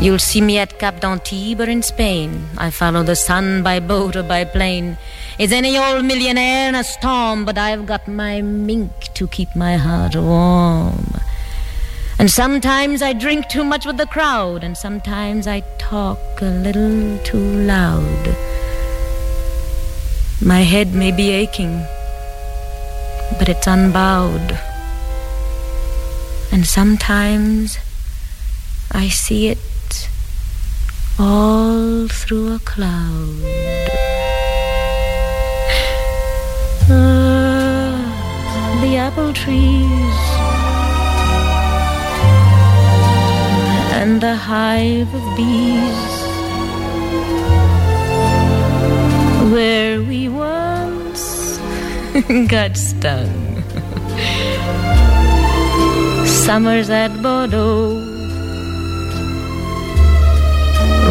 You'll 0.00 0.20
see 0.20 0.40
me 0.40 0.58
at 0.58 0.78
Cap 0.78 1.00
d'Antibes 1.00 1.60
or 1.60 1.68
in 1.68 1.82
Spain. 1.82 2.48
I 2.56 2.70
follow 2.70 3.02
the 3.02 3.16
sun 3.16 3.64
by 3.64 3.80
boat 3.80 4.14
or 4.14 4.22
by 4.22 4.44
plane. 4.44 4.96
Is 5.40 5.50
any 5.50 5.76
old 5.76 6.04
millionaire 6.04 6.68
in 6.68 6.76
a 6.76 6.84
storm, 6.84 7.44
but 7.44 7.58
I've 7.58 7.86
got 7.86 8.06
my 8.06 8.40
mink 8.42 8.92
to 9.14 9.26
keep 9.26 9.56
my 9.56 9.76
heart 9.76 10.14
warm. 10.14 11.17
And 12.20 12.28
sometimes 12.28 13.00
I 13.00 13.12
drink 13.12 13.48
too 13.48 13.62
much 13.62 13.86
with 13.86 13.96
the 13.96 14.06
crowd, 14.06 14.64
and 14.64 14.76
sometimes 14.76 15.46
I 15.46 15.60
talk 15.78 16.18
a 16.40 16.46
little 16.46 17.16
too 17.18 17.38
loud. 17.38 18.36
My 20.42 20.62
head 20.62 20.94
may 20.94 21.12
be 21.12 21.30
aching, 21.30 21.78
but 23.38 23.48
it's 23.48 23.68
unbowed. 23.68 24.58
And 26.50 26.66
sometimes 26.66 27.78
I 28.90 29.08
see 29.08 29.46
it 29.46 30.08
all 31.20 32.08
through 32.08 32.54
a 32.54 32.58
cloud. 32.58 33.38
Ah, 36.90 38.78
the 38.82 38.96
apple 38.96 39.32
trees 39.32 40.37
and 44.08 44.20
the 44.22 44.34
hive 44.34 45.12
of 45.20 45.24
bees. 45.36 46.10
Where 49.52 50.00
we 50.10 50.20
once 50.28 51.24
got 52.54 52.72
stung. 52.76 53.36
Summers 56.44 56.88
at 56.88 57.12
Bordeaux, 57.22 58.00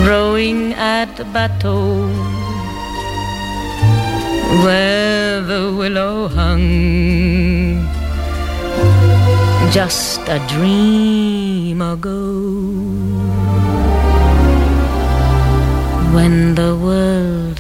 rowing 0.10 0.74
at 0.74 1.14
Bateau, 1.34 2.08
where 4.64 5.42
the 5.52 5.64
willow 5.80 6.28
hung 6.30 7.57
just 9.72 10.22
a 10.28 10.40
dream 10.48 11.82
ago. 11.82 12.22
When 16.16 16.56
the 16.56 16.76
world 16.76 17.60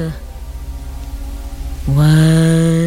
was 1.87 2.86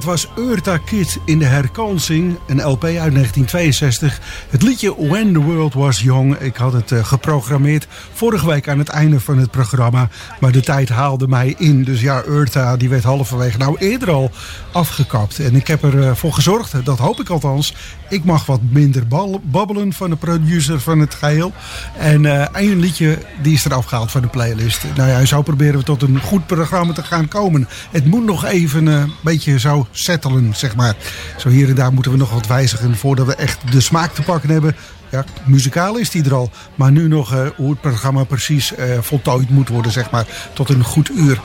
dat 0.00 0.08
was 0.08 0.28
Urta 0.36 0.78
Kid 0.78 1.18
in 1.24 1.38
de 1.38 1.44
herkansing, 1.44 2.38
een 2.46 2.62
LP 2.62 2.84
uit 2.84 2.92
1962. 2.92 4.20
Het 4.50 4.62
liedje 4.62 5.08
When 5.08 5.32
the 5.32 5.38
World 5.38 5.74
Was 5.74 6.00
Young. 6.00 6.36
Ik 6.36 6.56
had 6.56 6.72
het 6.72 6.92
eh, 6.92 7.04
geprogrammeerd 7.04 7.86
vorige 8.12 8.46
week 8.46 8.68
aan 8.68 8.78
het 8.78 8.88
einde 8.88 9.20
van 9.20 9.38
het 9.38 9.50
programma. 9.50 10.08
Maar 10.40 10.52
de 10.52 10.60
tijd 10.60 10.88
haalde 10.88 11.28
mij 11.28 11.54
in. 11.58 11.84
Dus 11.84 12.00
ja, 12.00 12.22
Urta 12.26 12.76
die 12.76 12.88
werd 12.88 13.02
halverwege 13.02 13.58
nou 13.58 13.76
eerder 13.78 14.10
al 14.10 14.30
afgekapt. 14.72 15.38
En 15.38 15.54
ik 15.54 15.66
heb 15.66 15.84
ervoor 15.84 16.16
voor 16.16 16.32
gezorgd, 16.32 16.84
dat 16.84 16.98
hoop 16.98 17.20
ik 17.20 17.28
althans. 17.28 17.74
Ik 18.10 18.24
mag 18.24 18.46
wat 18.46 18.60
minder 18.70 19.02
babbelen 19.42 19.92
van 19.92 20.10
de 20.10 20.16
producer 20.16 20.80
van 20.80 20.98
het 20.98 21.14
geheel. 21.14 21.52
En 21.98 22.26
eh 22.26 22.46
één 22.54 22.80
liedje 22.80 23.18
die 23.42 23.54
is 23.54 23.64
eraf 23.64 23.84
gehaald 23.84 24.10
van 24.10 24.20
de 24.20 24.28
playlist. 24.28 24.84
Nou 24.96 25.08
ja, 25.08 25.24
zo 25.24 25.42
proberen 25.42 25.78
we 25.78 25.84
tot 25.84 26.02
een 26.02 26.20
goed 26.20 26.46
programma 26.46 26.92
te 26.92 27.02
gaan 27.02 27.28
komen. 27.28 27.68
Het 27.90 28.06
moet 28.06 28.24
nog 28.24 28.44
even 28.44 28.88
eh, 28.88 28.94
een 28.94 29.12
beetje 29.20 29.58
zo 29.58 29.86
settelen, 29.90 30.56
zeg 30.56 30.76
maar. 30.76 30.94
Zo 31.36 31.48
hier 31.48 31.68
en 31.68 31.74
daar 31.74 31.92
moeten 31.92 32.12
we 32.12 32.18
nog 32.18 32.30
wat 32.30 32.46
wijzigen 32.46 32.96
voordat 32.96 33.26
we 33.26 33.34
echt 33.34 33.72
de 33.72 33.80
smaak 33.80 34.14
te 34.14 34.22
pakken 34.22 34.50
hebben. 34.50 34.76
Ja, 35.10 35.24
muzikaal 35.44 35.96
is 35.96 36.10
die 36.10 36.24
er 36.24 36.34
al. 36.34 36.50
Maar 36.74 36.92
nu 36.92 37.08
nog 37.08 37.34
eh, 37.34 37.46
hoe 37.56 37.70
het 37.70 37.80
programma 37.80 38.24
precies 38.24 38.74
eh, 38.74 38.98
voltooid 39.00 39.50
moet 39.50 39.68
worden, 39.68 39.92
zeg 39.92 40.10
maar. 40.10 40.26
Tot 40.52 40.68
een 40.68 40.84
goed 40.84 41.10
uur. 41.10 41.40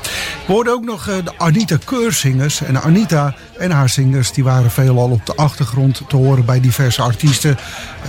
We 0.47 0.53
hoorden 0.53 0.73
ook 0.73 0.85
nog 0.85 1.07
eh, 1.07 1.15
de 1.23 1.37
Anita 1.37 1.77
Keurzingers. 1.85 2.61
En 2.61 2.81
Anita 2.81 3.35
en 3.57 3.71
haar 3.71 3.89
zingers 3.89 4.31
die 4.31 4.43
waren 4.43 4.71
veelal 4.71 5.09
op 5.09 5.25
de 5.25 5.35
achtergrond 5.35 6.01
te 6.07 6.15
horen 6.15 6.45
bij 6.45 6.59
diverse 6.59 7.01
artiesten. 7.01 7.57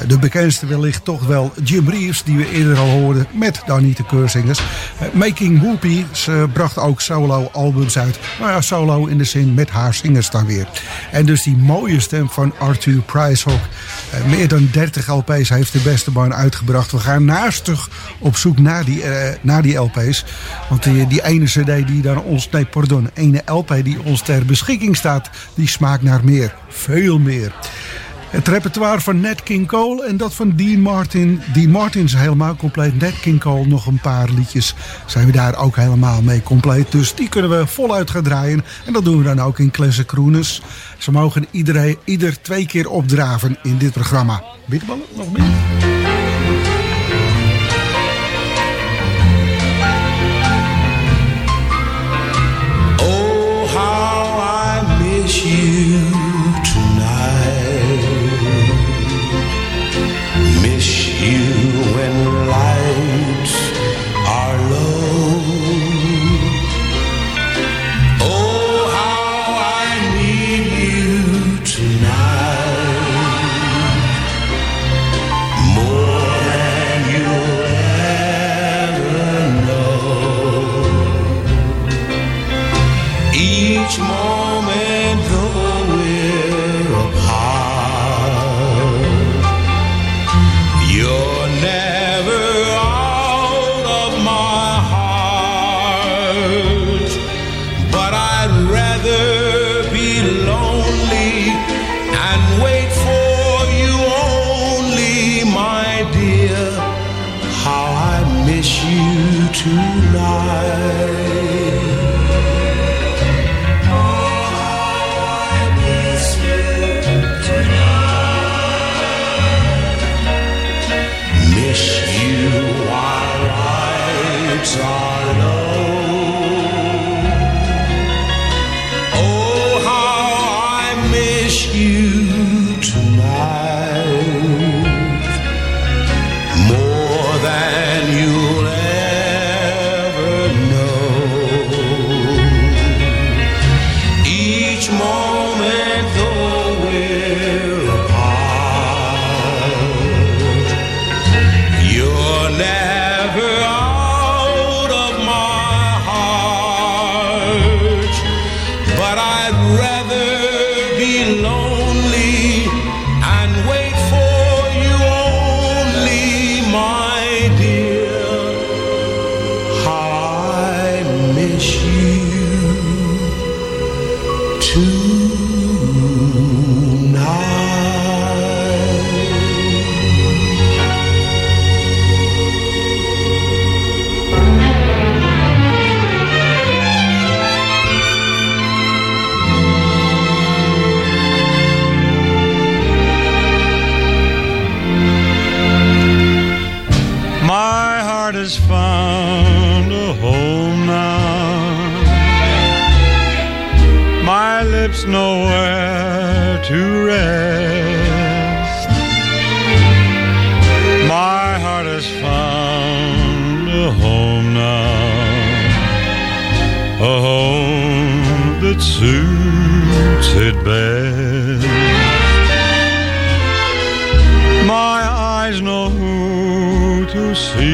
De 0.06 0.18
bekendste 0.18 0.66
wellicht 0.66 1.04
toch 1.04 1.26
wel 1.26 1.52
Jim 1.64 1.88
Reeves, 1.88 2.22
die 2.22 2.36
we 2.36 2.50
eerder 2.50 2.78
al 2.78 2.88
hoorden 2.88 3.26
met 3.32 3.62
de 3.66 3.72
Anita 3.72 4.02
Keurzingers. 4.02 4.58
Eh, 4.58 5.06
Making 5.12 5.60
Whoopi, 5.60 6.06
ze 6.12 6.48
bracht 6.52 6.78
ook 6.78 7.00
solo 7.00 7.48
albums 7.52 7.98
uit. 7.98 8.18
Nou 8.38 8.50
ja, 8.50 8.60
solo 8.60 9.06
in 9.06 9.18
de 9.18 9.24
zin 9.24 9.54
met 9.54 9.70
haar 9.70 9.94
zingers 9.94 10.30
dan 10.30 10.46
weer. 10.46 10.68
En 11.12 11.26
dus 11.26 11.42
die 11.42 11.56
mooie 11.56 12.00
stem 12.00 12.28
van 12.28 12.54
Arthur 12.58 13.00
Pryshawk. 13.00 13.60
Eh, 14.10 14.24
meer 14.24 14.48
dan 14.48 14.68
30 14.72 15.08
LP's 15.08 15.45
LP's 15.46 15.58
heeft 15.58 15.72
de 15.72 15.90
beste 15.90 16.10
baan 16.10 16.34
uitgebracht. 16.34 16.92
We 16.92 16.98
gaan 16.98 17.24
naastig 17.24 17.88
op 18.18 18.36
zoek 18.36 18.58
naar 18.58 18.84
die, 18.84 19.02
eh, 19.02 19.36
naar 19.40 19.62
die 19.62 19.76
LP's. 19.76 20.24
Want 20.68 20.82
die, 20.82 21.06
die 21.06 21.24
ene 21.24 21.44
CD 21.44 21.86
die 21.86 22.02
dan 22.02 22.22
ons, 22.22 22.50
nee, 22.50 22.64
pardon, 22.64 23.10
ene 23.14 23.42
LP 23.46 23.74
die 23.82 24.02
ons 24.02 24.22
ter 24.22 24.44
beschikking 24.44 24.96
staat, 24.96 25.30
die 25.54 25.68
smaakt 25.68 26.02
naar 26.02 26.24
meer. 26.24 26.54
Veel 26.68 27.18
meer. 27.18 27.52
Het 28.30 28.48
repertoire 28.48 29.00
van 29.00 29.20
Nat 29.20 29.42
King 29.42 29.68
Cole 29.68 30.06
en 30.06 30.16
dat 30.16 30.34
van 30.34 30.52
Dean 30.56 30.80
Martin. 30.80 31.40
Dean 31.52 31.70
Martin 31.70 32.04
is 32.04 32.14
helemaal 32.14 32.56
compleet. 32.56 33.00
Nat 33.00 33.20
King 33.20 33.40
Cole 33.40 33.66
nog 33.66 33.86
een 33.86 34.00
paar 34.00 34.28
liedjes. 34.30 34.74
Zijn 35.06 35.26
we 35.26 35.32
daar 35.32 35.56
ook 35.58 35.76
helemaal 35.76 36.22
mee 36.22 36.42
compleet. 36.42 36.92
Dus 36.92 37.14
die 37.14 37.28
kunnen 37.28 37.58
we 37.58 37.66
voluit 37.66 38.10
gaan 38.10 38.22
draaien. 38.22 38.64
En 38.86 38.92
dat 38.92 39.04
doen 39.04 39.18
we 39.18 39.24
dan 39.24 39.40
ook 39.40 39.58
in 39.58 39.70
Classic 39.70 40.06
Crooners. 40.06 40.62
Ze 40.98 41.10
mogen 41.10 41.46
iedereen, 41.50 41.96
ieder 42.04 42.42
twee 42.42 42.66
keer 42.66 42.90
opdraven 42.90 43.58
in 43.62 43.78
dit 43.78 43.92
programma. 43.92 44.42
Bitterballen, 44.66 45.04
nog 45.16 45.32
meer? 45.32 45.95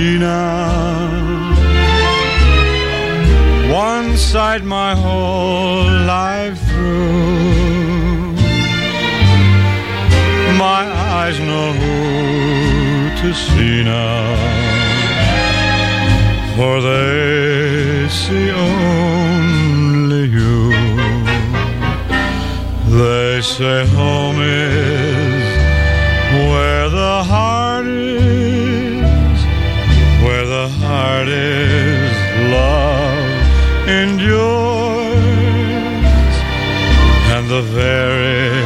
Now. 0.03 1.53
One 3.73 4.17
side 4.17 4.65
my 4.65 4.95
whole 4.95 5.91
life 6.17 6.59
through. 6.69 8.33
My 10.67 10.83
eyes 11.17 11.37
know 11.41 11.69
who 11.81 11.97
to 13.21 13.29
see 13.35 13.83
now. 13.85 14.23
For 16.57 16.75
they 16.89 18.09
see 18.09 18.51
only 18.51 20.25
you. 20.39 20.73
They 22.99 23.41
say 23.41 23.87
home 23.97 24.39
is 24.41 25.42
heart 31.03 31.29
is, 31.29 32.13
love 32.57 33.35
endures, 34.03 35.17
and 37.35 37.45
the 37.57 37.65
very 37.81 38.63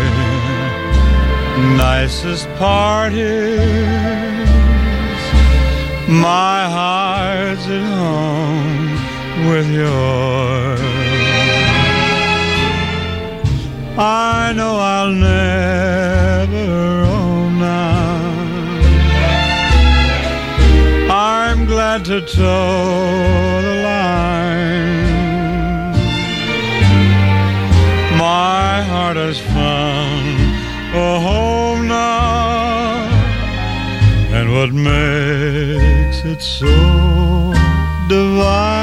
nicest 1.84 2.46
part 2.58 3.12
is 3.14 4.48
my 6.28 6.58
heart's 6.78 7.66
at 7.78 7.84
home 8.02 8.90
with 9.48 9.68
yours. 9.82 10.80
I 13.98 14.52
know 14.58 14.74
I'll 14.94 15.14
never 15.30 17.05
I'm 21.88 22.02
to 22.02 22.20
toe 22.20 23.62
the 23.62 23.74
line. 23.84 25.02
My 28.18 28.82
heart 28.82 29.16
has 29.16 29.38
found 29.40 30.36
a 30.94 31.20
home 31.20 31.86
now, 31.86 33.08
and 34.36 34.52
what 34.52 34.72
makes 34.72 36.24
it 36.24 36.42
so 36.42 36.74
divine? 38.08 38.75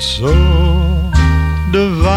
it's 0.00 0.16
so 0.16 0.32
divine. 1.72 2.09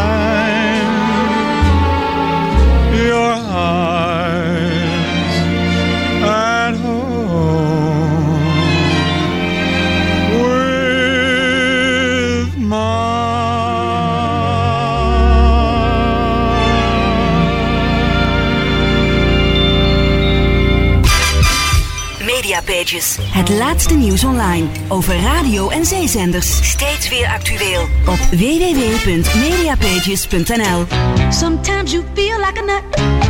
Laatste 23.74 23.96
nieuws 23.96 24.24
online 24.24 24.68
over 24.88 25.20
radio 25.20 25.70
en 25.70 25.86
zeezenders. 25.86 26.70
Steeds 26.70 27.10
weer 27.10 27.28
actueel 27.28 27.82
op 28.06 28.18
www.mediapages.nl. 28.18 30.86
Sometimes 31.30 31.92
you 31.92 32.04
feel 32.14 32.38
like 32.38 32.60
a 32.60 32.64
nut, 32.66 32.84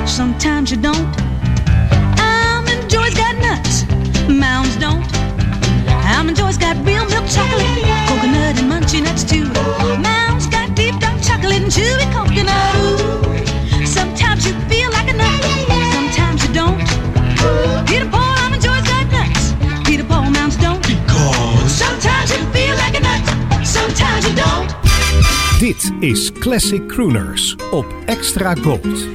sometimes 0.10 0.70
you 0.70 0.82
don't. 0.82 1.08
Almond 2.20 2.92
Joy's 2.92 3.14
got 3.14 3.36
nuts, 3.42 3.86
mounds 4.28 4.78
don't. 4.78 5.06
Almond 6.18 6.38
Joy's 6.38 6.58
got 6.58 6.76
real 6.84 7.06
milk 7.06 7.28
chocolate, 7.30 7.82
coconut 8.08 8.60
and 8.60 8.72
munchy 8.72 9.02
nuts 9.02 9.24
too. 9.24 9.46
Mounds 10.02 10.48
got 10.48 10.76
deep 10.76 11.00
dark 11.00 11.22
chocolate 11.22 11.62
and 11.62 11.72
chewy 11.72 12.14
coconut. 12.14 13.33
Dit 25.64 25.92
is 26.00 26.32
Classic 26.32 26.88
Crooners 26.88 27.56
op 27.72 27.86
Extra 28.06 28.56
Gold. 28.56 29.08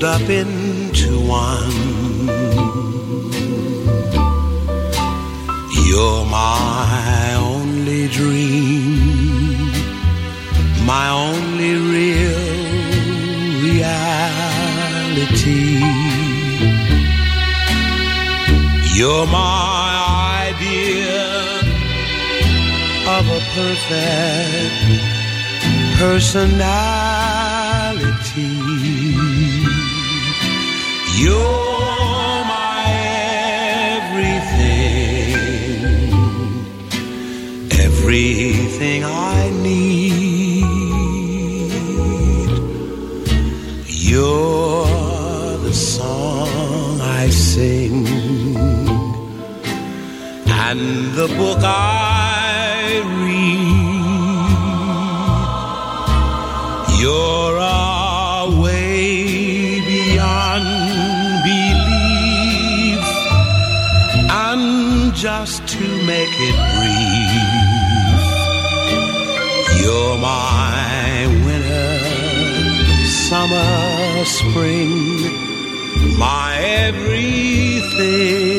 Rolled 0.00 0.22
up 0.22 0.28
into 0.28 1.18
one. 1.26 1.72
You're 5.86 6.24
my 6.26 7.34
only 7.36 8.08
dream, 8.08 9.72
my 10.86 11.08
only 11.10 11.74
real 11.74 12.38
reality. 13.62 13.92
You're 18.94 19.26
my 19.26 20.48
idea 20.50 21.22
of 23.16 23.26
a 23.28 23.40
perfect 23.54 24.74
personality. 25.98 27.17
You're 31.20 32.44
my 32.54 32.84
everything, 33.96 35.34
everything 37.86 39.04
I 39.04 39.50
need. 39.50 40.64
You're 44.10 44.86
the 45.66 45.74
song 45.74 47.00
I 47.00 47.28
sing 47.30 48.06
and 50.46 51.14
the 51.16 51.26
book 51.36 51.58
I 51.64 51.97
make 66.28 66.40
it 66.40 66.56
brief, 66.76 67.32
you're 69.80 70.16
my 70.18 71.26
winter, 71.44 71.98
summer, 73.06 74.24
spring, 74.24 74.92
my 76.18 76.56
everything. 76.60 78.57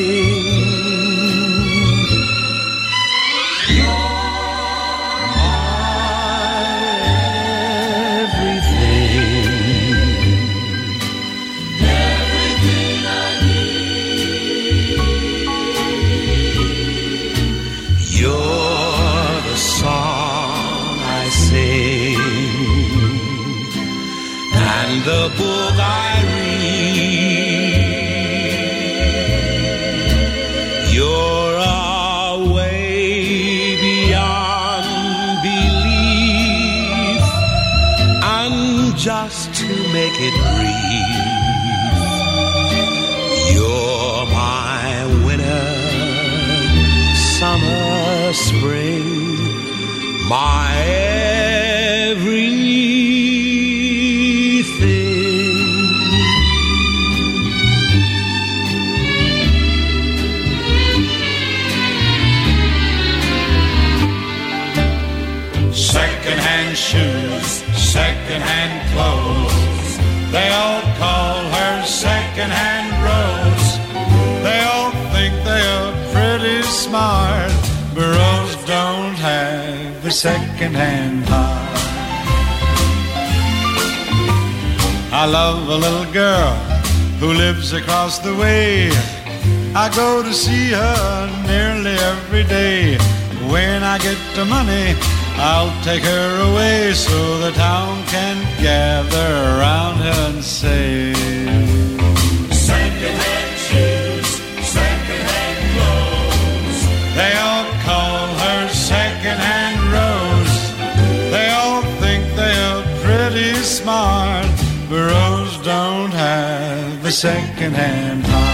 Just 39.00 39.54
to 39.54 39.66
make 39.94 40.12
it 40.18 40.34
brief, 40.52 41.16
you're 43.54 44.26
my 44.26 45.06
winter, 45.24 45.64
summer, 47.38 48.32
spring, 48.34 49.06
my 50.28 51.09
secondhand 72.40 72.90
Rose. 73.04 73.70
They 74.42 74.60
all 74.72 74.90
think 75.12 75.34
they 75.44 75.62
are 75.76 75.92
pretty 76.14 76.62
smart, 76.62 77.52
but 77.94 78.06
Rose 78.16 78.56
don't 78.64 79.14
have 79.16 80.06
a 80.06 80.10
secondhand 80.10 81.24
heart. 81.28 81.68
I 85.12 85.26
love 85.26 85.68
a 85.68 85.76
little 85.76 86.10
girl 86.12 86.54
who 87.20 87.34
lives 87.34 87.74
across 87.74 88.18
the 88.20 88.34
way. 88.34 88.90
I 89.74 89.92
go 89.94 90.22
to 90.22 90.32
see 90.32 90.70
her 90.70 91.26
nearly 91.46 91.96
every 92.12 92.44
day. 92.44 92.96
When 93.52 93.82
I 93.82 93.98
get 93.98 94.18
the 94.34 94.46
money, 94.46 94.94
I'll 95.36 95.74
take 95.82 96.04
her 96.04 96.50
away 96.50 96.94
so 96.94 97.38
the 97.38 97.52
town 97.52 98.02
can 98.06 98.36
gather 98.62 99.30
around 99.58 99.96
her 99.96 100.32
and 100.32 100.42
say, 100.42 101.79
They 107.20 107.32
all 107.36 107.66
call 107.84 108.28
her 108.44 108.68
secondhand 108.68 109.78
Rose. 109.96 110.56
They 111.34 111.48
all 111.60 111.82
think 112.00 112.22
they 112.34 112.56
are 112.68 112.82
pretty 113.04 113.52
smart, 113.78 114.46
but 114.88 115.02
Rose 115.12 115.56
don't 115.62 116.12
have 116.12 117.04
a 117.04 117.12
secondhand 117.12 118.24
heart. 118.24 118.49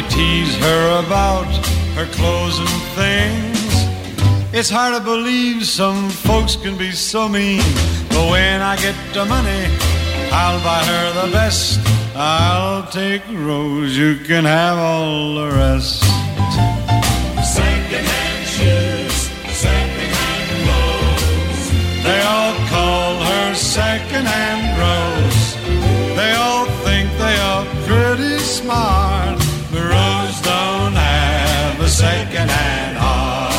They 0.00 0.08
tease 0.08 0.56
her 0.56 1.04
about 1.04 1.44
her 1.94 2.06
clothes 2.06 2.58
and 2.58 2.68
things. 2.96 3.70
It's 4.50 4.70
hard 4.70 4.94
to 4.94 5.00
believe 5.00 5.66
some 5.66 6.08
folks 6.08 6.56
can 6.56 6.78
be 6.78 6.90
so 6.90 7.28
mean. 7.28 7.60
But 8.08 8.30
when 8.30 8.62
I 8.62 8.76
get 8.76 8.96
the 9.12 9.26
money, 9.26 9.62
I'll 10.32 10.58
buy 10.64 10.82
her 10.84 11.26
the 11.26 11.32
best. 11.32 11.80
I'll 12.16 12.86
take 12.90 13.20
Rose, 13.28 13.94
you 13.94 14.16
can 14.24 14.46
have 14.46 14.78
all 14.78 15.34
the 15.34 15.48
rest. 15.48 16.00
Secondhand 17.44 18.46
shoes, 18.56 19.16
secondhand 19.52 20.48
clothes. 20.64 21.62
They 22.04 22.20
all 22.22 22.54
call 22.72 23.20
her 23.30 23.54
secondhand 23.54 24.64
Rose. 24.80 25.44
They 26.16 26.32
all 26.32 26.64
think 26.86 27.10
they 27.18 27.36
are 27.36 27.66
pretty 27.86 28.38
smart. 28.38 29.29
Secondhand 32.00 32.96
heart. 32.96 33.52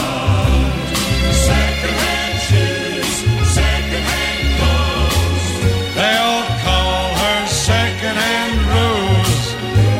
Secondhand 1.51 2.35
shoes, 2.47 3.13
secondhand 3.59 4.41
clothes. 4.57 5.45
They 5.99 6.13
all 6.25 6.45
call 6.65 7.03
her 7.21 7.41
secondhand 7.69 8.53
Rose. 8.73 9.45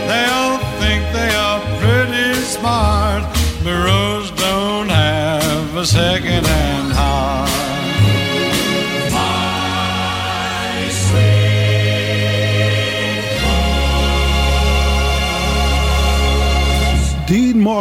They 0.10 0.26
all 0.38 0.58
think 0.82 1.02
they 1.18 1.32
are 1.48 1.62
pretty 1.84 2.34
smart. 2.56 3.24
But 3.64 3.78
Rose 3.88 4.32
don't 4.32 4.90
have 4.90 5.76
a 5.76 5.86
secondhand 5.86 6.71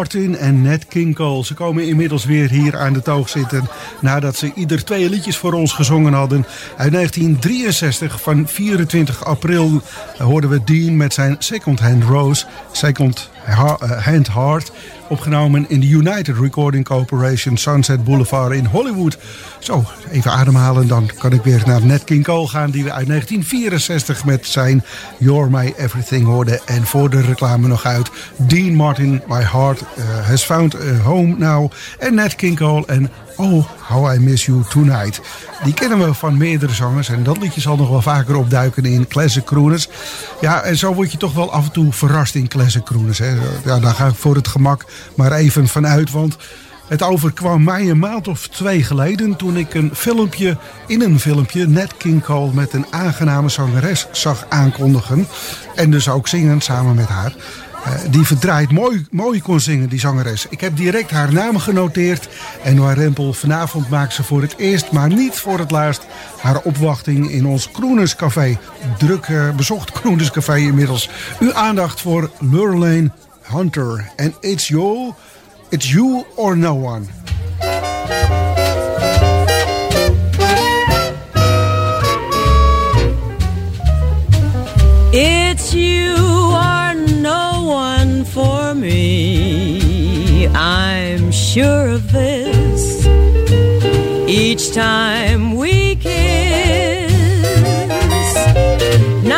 Martin 0.01 0.37
en 0.37 0.63
Nat 0.63 0.87
King 0.87 1.15
Cole. 1.15 1.45
Ze 1.45 1.55
komen 1.55 1.87
inmiddels 1.87 2.25
weer 2.25 2.51
hier 2.51 2.79
aan 2.79 2.93
de 2.93 3.03
toog 3.03 3.29
zitten. 3.29 3.69
Nadat 4.01 4.37
ze 4.37 4.53
ieder 4.55 4.85
twee 4.85 5.09
liedjes 5.11 5.37
voor 5.37 5.53
ons 5.53 5.73
gezongen 5.73 6.13
hadden. 6.13 6.47
Uit 6.77 6.93
1963 6.93 8.21
van 8.23 8.49
24 8.49 9.25
april 9.25 9.83
hoorden 10.19 10.51
we 10.51 10.65
Dean 10.65 10.97
met 10.97 11.15
zijn 11.15 11.37
Second 11.39 11.81
Hand 11.81 12.05
Rose. 12.05 12.45
Second 12.73 13.31
Ha- 13.45 13.79
Hand 14.01 14.33
Heart. 14.33 14.73
Opgenomen 15.11 15.65
in 15.69 15.81
de 15.81 15.87
United 15.87 16.37
Recording 16.37 16.85
Corporation 16.85 17.57
Sunset 17.57 18.05
Boulevard 18.05 18.53
in 18.53 18.65
Hollywood. 18.65 19.19
Zo, 19.59 19.85
even 20.11 20.31
ademhalen. 20.31 20.89
Dan 20.89 21.11
kan 21.19 21.33
ik 21.33 21.43
weer 21.43 21.63
naar 21.67 21.87
Nat 21.87 22.05
King 22.05 22.25
Cole 22.25 22.49
gaan. 22.49 22.71
Die 22.71 22.85
we 22.85 22.93
uit 22.93 23.07
1964 23.07 24.25
met 24.25 24.47
zijn 24.47 24.85
You're 25.19 25.51
My 25.51 25.75
Everything 25.77 26.27
hoorden. 26.27 26.61
En 26.67 26.87
voor 26.87 27.11
de 27.11 27.21
reclame 27.21 27.69
nog 27.69 27.85
uit. 27.85 28.11
Dean 28.37 28.75
Martin, 28.75 29.23
My 29.29 29.43
Heart 29.43 29.81
eh, 29.81 30.27
Has 30.27 30.45
Found 30.45 30.75
a 30.75 30.95
Home 31.03 31.35
Now. 31.39 31.73
En 31.99 32.15
Nat 32.15 32.35
King 32.35 32.57
Cole 32.57 32.87
en 32.87 33.11
Oh, 33.41 33.65
How 33.89 34.15
I 34.15 34.19
Miss 34.19 34.47
You 34.47 34.63
Tonight. 34.69 35.21
Die 35.65 35.75
kennen 35.75 35.99
we 35.99 36.15
van 36.15 36.37
meerdere 36.37 36.75
zangers. 36.75 37.09
En 37.09 37.23
dat 37.23 37.39
liedje 37.39 37.61
zal 37.61 37.77
nog 37.77 37.89
wel 37.89 38.03
vaker 38.03 38.37
opduiken 38.37 38.85
in 38.85 39.09
classic 39.09 39.45
crooners. 39.45 39.89
Ja, 40.41 40.63
en 40.63 40.77
zo 40.77 40.95
word 40.95 41.13
je 41.13 41.19
toch 41.19 41.33
wel 41.33 41.53
af 41.53 41.65
en 41.65 41.73
toe 41.73 41.93
verrast 41.93 42.35
in 42.35 42.49
classic 42.49 42.85
crooners. 42.85 43.19
Hè. 43.19 43.35
Ja, 43.65 43.79
daar 43.79 43.95
ga 43.95 44.07
ik 44.07 44.15
voor 44.15 44.35
het 44.35 44.49
gemak 44.49 44.85
maar 45.15 45.33
even 45.33 45.69
vanuit. 45.69 46.11
Want 46.11 46.37
het 46.89 47.03
overkwam 47.03 47.65
mij 47.65 47.91
een 47.91 47.99
maand 47.99 48.29
of 48.29 48.47
twee 48.47 48.83
geleden... 48.83 49.37
toen 49.37 49.57
ik 49.57 49.75
een 49.75 49.91
filmpje, 49.95 50.57
in 50.87 51.03
een 51.03 51.21
filmpje... 51.21 51.67
Nat 51.67 51.97
King 51.97 52.23
Cole 52.23 52.53
met 52.53 52.73
een 52.73 52.87
aangename 52.91 53.49
zangeres 53.49 54.07
zag 54.13 54.47
aankondigen. 54.49 55.27
En 55.75 55.91
dus 55.91 56.09
ook 56.09 56.29
zingen 56.29 56.61
samen 56.61 56.95
met 56.95 57.09
haar. 57.09 57.33
Eh, 57.85 57.93
die 58.11 58.27
verdraaid 58.27 58.71
mooi, 58.71 59.07
mooi 59.11 59.43
kon 59.43 59.61
zingen, 59.61 59.89
die 59.89 59.99
zangeres. 59.99 60.47
Ik 60.51 60.61
heb 60.61 60.77
direct 60.77 61.11
haar 61.11 61.33
naam 61.33 61.59
genoteerd. 61.59 62.29
En 62.63 62.75
Noah 62.75 62.97
Rempel, 62.97 63.33
vanavond 63.33 63.89
maakt 63.89 64.15
ze 64.15 64.23
voor 64.23 64.43
het 64.43 64.55
eerst, 64.57 64.93
maar 64.93 65.09
niet 65.09 65.35
voor 65.35 65.59
het 65.59 65.71
laatst... 65.71 66.07
haar 66.41 66.61
opwachting 66.63 67.31
in 67.31 67.47
ons 67.47 67.71
Kroenerscafé. 67.71 68.59
Druk 68.99 69.25
eh, 69.25 69.51
bezocht 69.51 69.93
Kroenerscafé 69.93 70.57
inmiddels. 70.57 71.11
Uw 71.39 71.55
aandacht 71.55 72.01
voor 72.01 72.31
Lurlane 72.39 73.11
Hunter. 73.43 74.11
En 74.17 74.35
it's 74.41 74.69
you, 74.69 75.13
it's 75.69 75.91
you 75.91 76.25
or 76.35 76.57
no 76.57 76.75
one. 76.75 77.05
It's 85.13 85.73
you 85.73 86.15
or 86.53 86.80
no 87.35 87.49
one 87.93 88.25
for 88.25 88.75
me. 88.75 90.49
I'm 90.49 91.31
sure 91.31 91.87
of 91.97 92.03
this. 92.19 92.83
Each 94.43 94.65
time 94.73 95.43
we 95.63 95.75
kiss, 96.07 97.13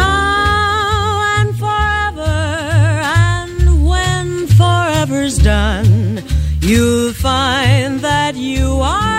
now 0.00 1.36
and 1.36 1.50
forever, 1.64 2.38
and 3.34 3.60
when 3.90 4.26
forever's 4.60 5.36
done, 5.54 6.22
you'll 6.68 7.14
find 7.28 7.92
that 8.08 8.34
you 8.36 8.66
are 8.98 9.11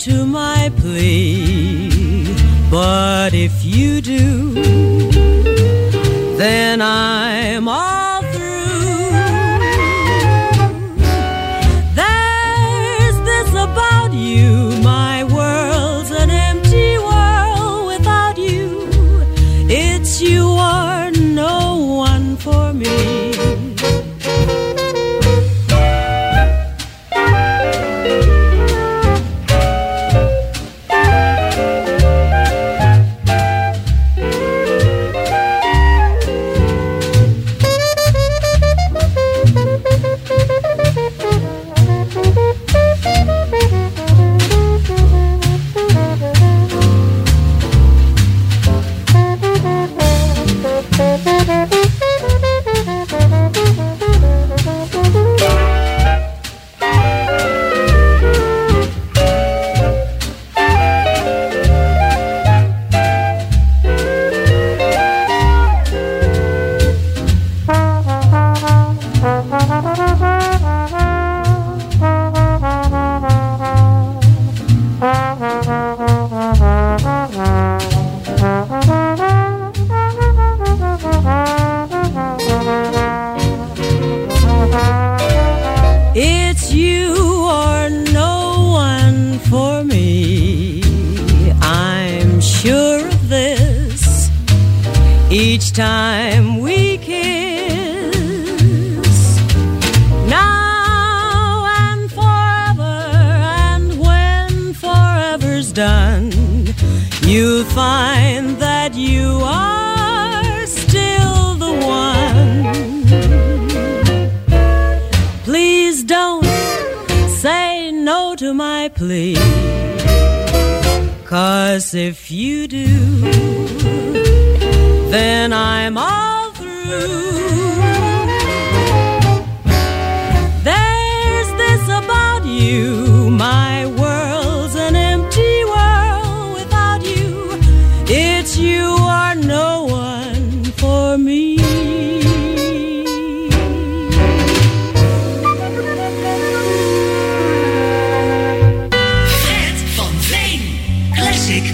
to 0.00 0.24
my 0.24 0.72
plea. 0.78 2.24
But 2.70 3.34
if 3.34 3.62
you 3.62 4.00
do, 4.00 4.54
then 6.38 6.80
I'm 6.80 7.68
all 7.68 8.09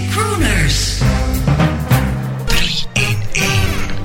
Crooners. 0.09 1.01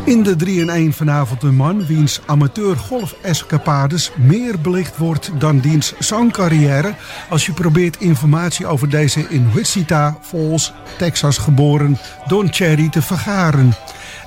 In 0.04 0.22
de 0.22 0.36
3 0.36 0.60
in 0.60 0.70
1 0.70 0.92
vanavond 0.92 1.42
een 1.42 1.54
man 1.54 1.86
wiens 1.86 2.20
amateur 2.26 2.76
golfescapades 2.76 4.10
meer 4.16 4.60
belicht 4.60 4.96
wordt 4.96 5.30
dan 5.38 5.58
diens 5.58 5.92
zangcarrière 5.98 6.94
als 7.28 7.46
je 7.46 7.52
probeert 7.52 8.00
informatie 8.00 8.66
over 8.66 8.88
deze 8.88 9.26
in 9.28 9.52
Wichita 9.52 10.18
Falls, 10.20 10.72
Texas 10.98 11.38
geboren 11.38 11.98
Don 12.26 12.52
Cherry 12.52 12.88
te 12.88 13.02
vergaren. 13.02 13.74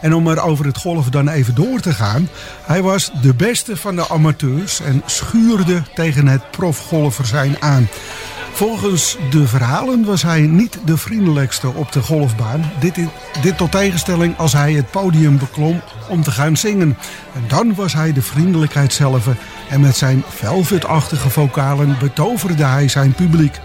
En 0.02 0.14
om 0.14 0.28
er 0.28 0.42
over 0.42 0.66
het 0.66 0.78
golf 0.78 1.10
dan 1.10 1.30
even 1.30 1.56
door 1.56 1.80
te 1.80 1.94
gaan, 1.94 2.30
hij 2.66 2.82
was 2.82 3.12
de 3.22 3.34
beste 3.34 3.78
van 3.78 3.96
de 3.96 4.10
amateurs 4.10 4.82
en 4.82 5.02
schuurde 5.06 5.84
tegen 5.94 6.28
het 6.28 6.52
profgolfer 6.52 7.26
zijn 7.26 7.62
aan. 7.62 7.88
Volgens 8.56 9.18
de 9.30 9.48
verhalen 9.48 10.06
was 10.06 10.22
hij 10.22 10.42
niet 10.42 10.78
de 10.86 10.98
vriendelijkste 10.98 11.74
op 11.74 11.92
de 11.92 12.02
golfbaan. 12.02 12.72
Dit, 12.80 12.96
dit 13.42 13.58
tot 13.58 13.72
tegenstelling 13.72 14.38
als 14.38 14.54
hij 14.54 14.74
het 14.74 14.92
podium 14.92 15.38
beklom 15.38 15.82
om 16.10 16.24
te 16.24 16.32
gaan 16.32 16.58
zingen. 16.58 16.98
En 17.34 17.44
dan 17.48 17.76
was 17.76 17.94
hij 17.94 18.14
de 18.14 18.22
vriendelijkheid 18.22 18.94
zelf 18.94 19.28
en 19.70 19.82
met 19.82 19.96
zijn 19.96 20.24
velvetachtige 20.28 21.30
vocalen 21.30 21.98
betoverde 22.00 22.64
hij 22.64 22.88
zijn 22.88 23.14
publiek. 23.14 23.60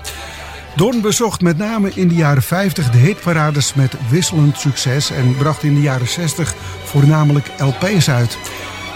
Don 0.77 1.01
bezocht 1.01 1.41
met 1.41 1.57
name 1.57 1.91
in 1.95 2.09
de 2.09 2.15
jaren 2.15 2.43
50 2.43 2.91
de 2.91 2.99
hitparades 2.99 3.75
met 3.75 3.95
wisselend 4.09 4.59
succes 4.59 5.11
en 5.11 5.37
bracht 5.37 5.63
in 5.63 5.75
de 5.75 5.81
jaren 5.81 6.09
60 6.09 6.55
voornamelijk 6.85 7.51
LP's 7.59 8.09
uit. 8.09 8.39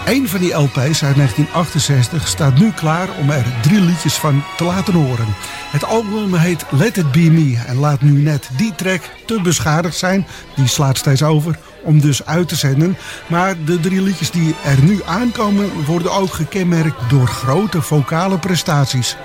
Een 0.05 0.27
van 0.27 0.39
die 0.39 0.53
LP's 0.53 1.03
uit 1.03 1.15
1968 1.15 2.27
staat 2.27 2.59
nu 2.59 2.71
klaar 2.71 3.09
om 3.19 3.29
er 3.29 3.45
drie 3.61 3.81
liedjes 3.81 4.13
van 4.13 4.43
te 4.57 4.63
laten 4.63 4.93
horen. 4.93 5.35
Het 5.71 5.85
album 5.85 6.33
heet 6.33 6.65
Let 6.69 6.97
It 6.97 7.11
Be 7.11 7.19
Me 7.19 7.63
en 7.67 7.75
laat 7.75 8.01
nu 8.01 8.21
net 8.21 8.49
die 8.57 8.75
track 8.75 9.01
te 9.25 9.41
beschadigd 9.41 9.97
zijn, 9.97 10.25
die 10.55 10.67
slaat 10.67 10.97
steeds 10.97 11.23
over, 11.23 11.59
om 11.83 11.99
dus 11.99 12.25
uit 12.25 12.47
te 12.47 12.55
zenden. 12.55 12.97
Maar 13.27 13.55
de 13.65 13.79
drie 13.79 14.01
liedjes 14.01 14.31
die 14.31 14.55
er 14.63 14.83
nu 14.83 15.01
aankomen 15.05 15.85
worden 15.85 16.11
ook 16.11 16.33
gekenmerkt 16.33 17.09
door 17.09 17.27
grote 17.27 17.81
vocale 17.81 18.37
prestaties. 18.37 19.17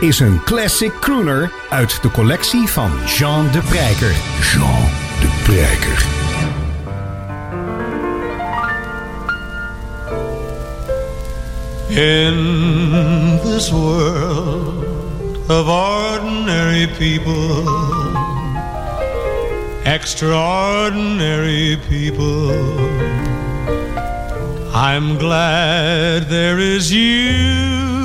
Is 0.00 0.20
een 0.20 0.42
classic 0.44 0.92
crooner 1.00 1.52
uit 1.68 2.02
de 2.02 2.10
collectie 2.10 2.68
van 2.68 2.90
Jean 3.06 3.50
de 3.52 3.60
Prijker. 3.60 4.14
Jean 4.52 4.88
de 5.20 5.28
Prijker. 5.42 6.06
In 11.88 13.38
this 13.42 13.70
world 13.70 14.84
of 15.48 15.68
ordinary 15.68 16.88
people, 16.98 17.64
extraordinary 19.84 21.78
people, 21.88 22.54
I'm 24.72 25.18
glad 25.18 26.28
there 26.28 26.58
is 26.58 26.90
you. 26.90 27.97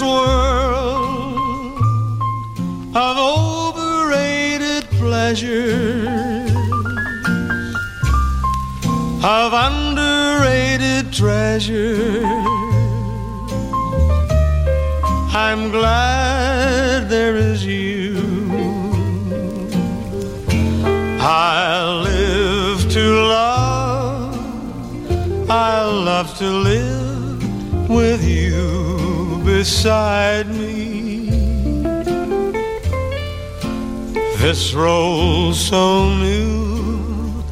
This 0.00 0.08
world 0.08 1.78
of 2.94 3.16
overrated 3.18 4.84
pleasures, 4.98 6.50
of 9.22 9.52
underrated 9.52 11.12
treasures, 11.12 12.24
I'm 15.34 15.70
glad 15.70 17.08
there 17.10 17.36
is 17.36 17.64
you. 17.64 18.18
I 21.22 22.00
live 22.04 22.90
to 22.92 23.04
love, 23.28 24.34
I 25.50 25.84
love 25.84 26.36
to 26.38 26.48
live 26.48 27.90
with 27.90 28.24
you 28.24 28.49
beside 29.60 30.48
me. 30.48 31.28
This 34.38 34.72
role 34.72 35.52
so 35.52 36.14
new, 36.14 37.44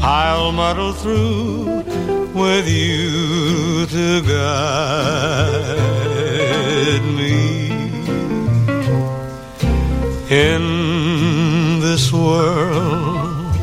I'll 0.00 0.52
muddle 0.52 0.92
through 0.92 1.82
with 2.42 2.68
you 2.68 3.86
to 3.96 4.22
guide 4.34 4.66
me. 7.18 7.34
In 10.30 11.80
this 11.80 12.12
world 12.12 13.54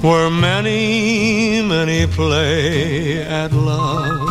where 0.00 0.30
many, 0.30 1.60
many 1.60 2.06
play 2.06 3.20
at 3.24 3.50
love 3.52 4.23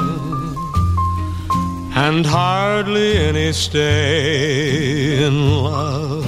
and 1.95 2.25
hardly 2.25 3.17
any 3.17 3.53
stay 3.53 5.23
in 5.25 5.63
love. 5.63 6.25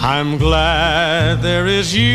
I'm 0.00 0.38
glad 0.38 1.42
there 1.42 1.66
is 1.66 1.94
you 1.94 2.14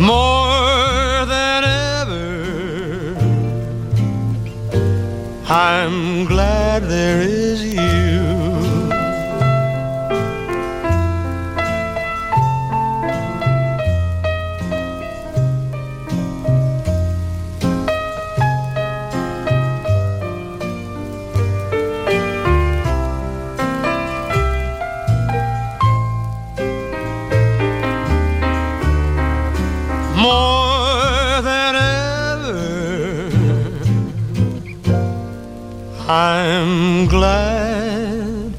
more 0.00 1.26
than 1.26 1.64
ever. 1.98 3.14
I'm 5.46 6.24
glad 6.24 6.82
there 6.84 7.20
is 7.20 7.62
you. 7.74 7.79
More 30.30 31.42
than 31.50 31.72
ever. 31.76 32.62
I'm 36.08 37.06
glad 37.14 38.52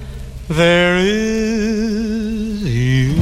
there 0.59 0.97
is 0.97 2.61
you. 2.63 3.13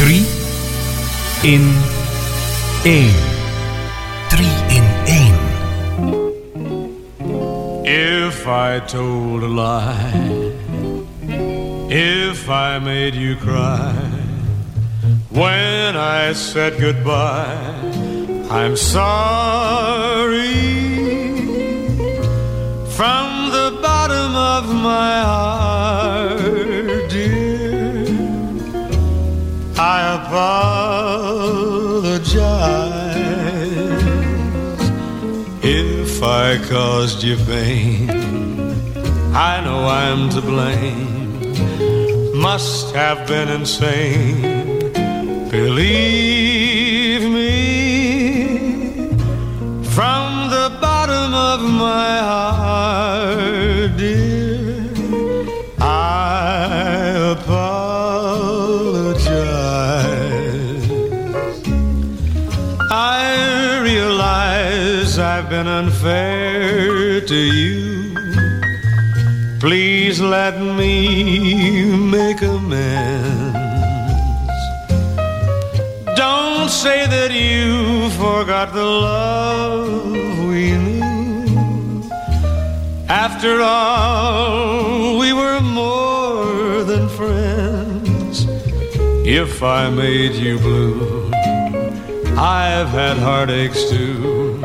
Drie 0.00 0.26
in 1.52 1.64
één. 2.84 3.14
Drie 4.32 4.58
in 4.76 4.86
één. 5.18 5.36
If 7.84 8.46
I 8.46 8.80
told 8.94 9.42
a 9.42 9.52
lie, 9.62 10.41
if 11.94 12.48
I 12.48 12.78
made 12.78 13.14
you 13.14 13.36
cry, 13.36 13.92
when 15.28 15.94
I 15.94 16.32
said 16.32 16.80
goodbye, 16.80 17.54
I'm 18.50 18.76
sorry. 18.76 20.32
From 22.96 23.50
the 23.50 23.78
bottom 23.82 24.34
of 24.34 24.74
my 24.74 25.20
heart, 25.20 26.40
dear, 27.10 28.06
I 29.76 29.98
apologize. 30.24 30.62
If 35.62 36.22
I 36.22 36.56
caused 36.68 37.22
you 37.22 37.36
pain. 37.36 38.08
I 39.34 39.62
know 39.64 39.86
I'm 39.86 40.28
to 40.30 40.40
blame. 40.42 41.11
Must 42.42 42.92
have 42.96 43.26
been 43.28 43.48
insane. 43.48 44.42
Believe 45.48 47.22
me, 47.22 49.06
from 49.94 50.50
the 50.50 50.76
bottom 50.80 51.34
of 51.34 51.60
my 51.62 52.18
heart, 52.30 53.96
dear, 53.96 54.90
I 55.80 57.30
apologize. 57.30 57.62
I 62.90 63.80
realize 63.84 65.16
I've 65.16 65.48
been 65.48 65.68
unfair 65.68 67.20
to 67.20 67.36
you. 67.36 67.81
Please 69.62 70.20
let 70.20 70.60
me 70.60 71.84
make 71.86 72.42
amends. 72.42 73.54
Don't 76.16 76.68
say 76.68 77.06
that 77.06 77.30
you 77.30 78.10
forgot 78.10 78.74
the 78.74 78.84
love 78.84 80.02
we 80.48 80.72
knew. 80.72 82.10
After 83.08 83.62
all, 83.62 85.16
we 85.20 85.32
were 85.32 85.60
more 85.60 86.82
than 86.82 87.08
friends. 87.08 88.46
If 89.24 89.62
I 89.62 89.88
made 89.90 90.32
you 90.32 90.58
blue, 90.58 91.30
I've 92.36 92.88
had 92.88 93.16
heartaches 93.16 93.88
too. 93.88 94.58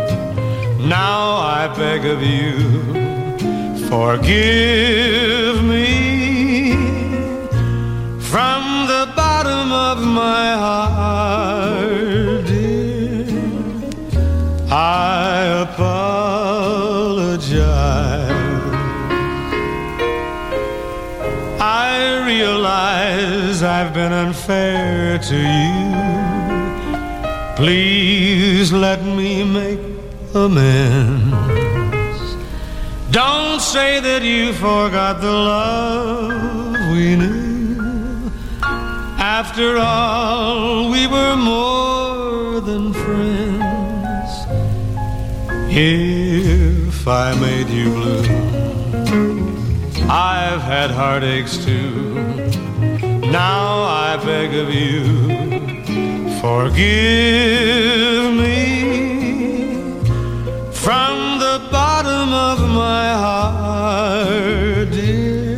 Now 0.80 1.36
I 1.36 1.68
beg 1.78 2.04
of 2.04 2.24
you, 2.24 3.07
forgive 3.90 5.64
me 5.64 6.74
from 8.20 8.62
the 8.92 9.04
bottom 9.16 9.72
of 9.72 10.04
my 10.04 10.54
heart, 10.66 12.46
dear. 12.46 13.26
I 14.70 15.66
apologize. 15.68 16.28
I 21.60 22.26
realize 22.26 23.64
I've 23.64 23.94
been 23.94 24.12
unfair 24.12 25.18
to 25.18 25.38
you. 25.66 26.18
Please 27.56 28.72
let 28.72 29.04
me 29.04 29.44
make 29.44 29.80
amends. 30.36 31.27
Don't 33.12 33.62
say 33.62 34.00
that 34.02 34.22
you 34.22 34.54
forgot 34.54 35.22
the 35.22 35.32
love 35.32 36.92
we 36.92 37.16
knew. 37.16 38.32
After 39.18 39.78
all, 39.78 40.92
we 40.92 41.08
were 41.08 41.36
more 41.38 42.60
than 42.60 42.92
friends. 42.94 44.32
If 45.70 47.08
I 47.08 47.34
made 47.40 47.70
you 47.70 47.92
blue, 47.92 48.24
I've 50.10 50.62
had 50.62 50.92
heartaches 50.92 51.64
too. 51.64 52.14
Now 53.32 53.84
I 53.84 54.18
beg 54.18 54.54
of 54.54 54.70
you, 54.74 55.30
forgive 56.42 58.34
me 58.34 59.17
bottom 62.30 62.60
of 62.62 62.70
my 62.70 63.14
heart, 63.14 64.92
dear. 64.92 65.58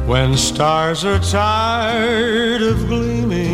when 0.07 0.37
stars 0.37 1.05
are 1.05 1.21
tired 1.21 2.63
of 2.63 2.87
gleaming. 2.89 3.46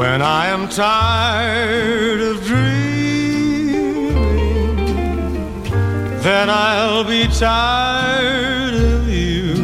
When 0.00 0.22
I 0.22 0.46
am 0.46 0.66
tired 0.70 2.22
of 2.22 2.42
dreaming, 2.46 3.76
then 6.22 6.48
I'll 6.48 7.04
be 7.04 7.28
tired 7.28 8.72
of 8.72 9.06
you. 9.10 9.54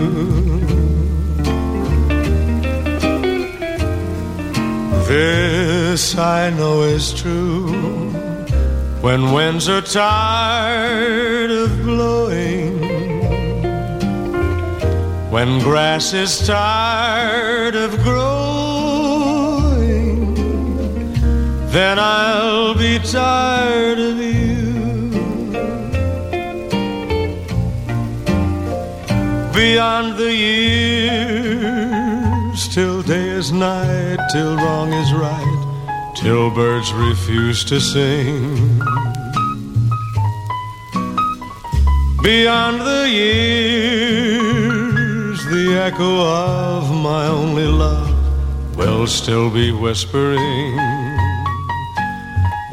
This 5.09 6.18
I 6.18 6.51
know 6.51 6.82
is 6.82 7.14
true. 7.14 7.72
When 9.01 9.32
winds 9.32 9.70
are 9.70 9.80
tired 9.80 11.51
of 11.51 11.82
blowing, 11.82 12.76
when 15.30 15.61
grass 15.61 16.12
is 16.12 16.47
tired 16.47 17.74
of 17.74 17.97
growing, 18.03 18.36
then 21.76 21.98
I'll 21.98 22.74
be 22.74 22.98
tired 22.98 23.98
of 23.98 24.16
you. 24.16 24.56
Beyond 29.52 30.16
the 30.16 30.34
years, 30.34 31.48
till 32.68 33.02
day 33.02 33.28
is 33.28 33.52
night, 33.52 34.18
till 34.32 34.56
wrong 34.56 34.92
is 34.92 35.12
right 35.12 35.56
till 36.16 36.50
birds 36.50 36.92
refuse 36.94 37.62
to 37.62 37.78
sing. 37.78 38.80
Beyond 42.22 42.80
the 42.80 43.08
years, 43.08 44.58
the 45.44 45.78
echo 45.86 46.20
of 46.24 46.90
my 46.90 47.28
only 47.28 47.66
love 47.66 48.10
will 48.76 49.06
still 49.06 49.50
be 49.50 49.70
whispering, 49.72 50.78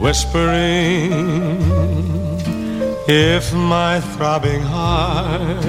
whispering. 0.03 1.11
If 3.07 3.53
my 3.53 4.01
throbbing 4.01 4.61
heart 4.61 5.63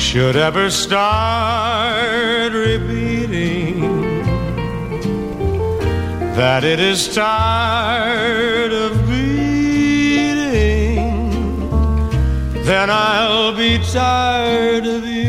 should 0.00 0.36
ever 0.36 0.70
start 0.70 2.52
repeating 2.52 3.80
that 6.38 6.62
it 6.62 6.78
is 6.78 7.12
tired 7.12 8.72
of 8.72 8.92
beating, 9.08 9.40
then 12.62 12.90
I'll 12.90 13.56
be 13.56 13.78
tired 13.92 14.86
of 14.86 15.04
you. 15.04 15.19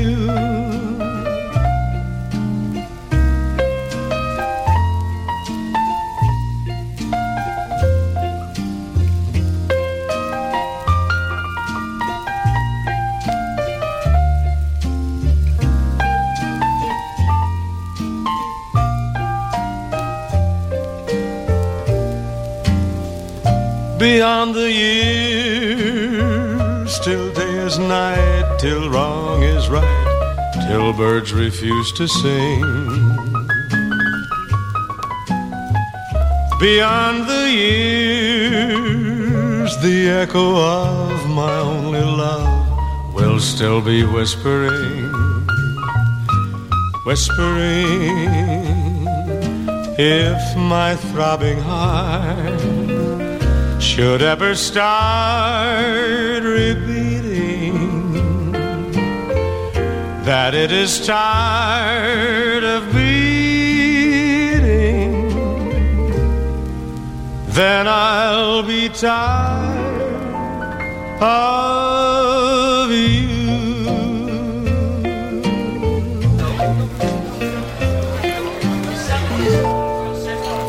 Beyond 24.02 24.50
the 24.56 24.72
years, 24.72 26.10
till 27.02 27.32
day 27.34 27.54
is 27.68 27.78
night, 27.78 28.58
till 28.58 28.90
wrong 28.90 29.44
is 29.44 29.70
right, 29.70 30.56
till 30.68 30.92
birds 30.92 31.32
refuse 31.34 31.92
to 31.92 32.08
sing. 32.08 32.62
Beyond 36.60 37.28
the 37.30 37.52
years, 38.52 38.98
the 39.84 40.10
echo 40.10 40.56
of 40.56 41.30
my 41.30 41.60
only 41.60 42.02
love 42.02 43.14
will 43.14 43.40
still 43.40 43.82
be 43.82 44.04
whispering, 44.04 45.12
whispering. 47.06 48.32
If 50.00 50.58
my 50.58 50.96
throbbing 50.96 51.60
heart 51.60 52.81
should 53.94 54.22
ever 54.22 54.56
start 54.56 56.42
repeating 56.44 57.74
that 60.24 60.56
it 60.56 60.72
is 60.72 61.06
tired 61.06 62.64
of 62.64 62.86
beating, 62.94 63.92
then 67.48 67.86
I'll 67.86 68.64
be 68.64 68.88
tired 68.88 70.02
of. 71.22 72.11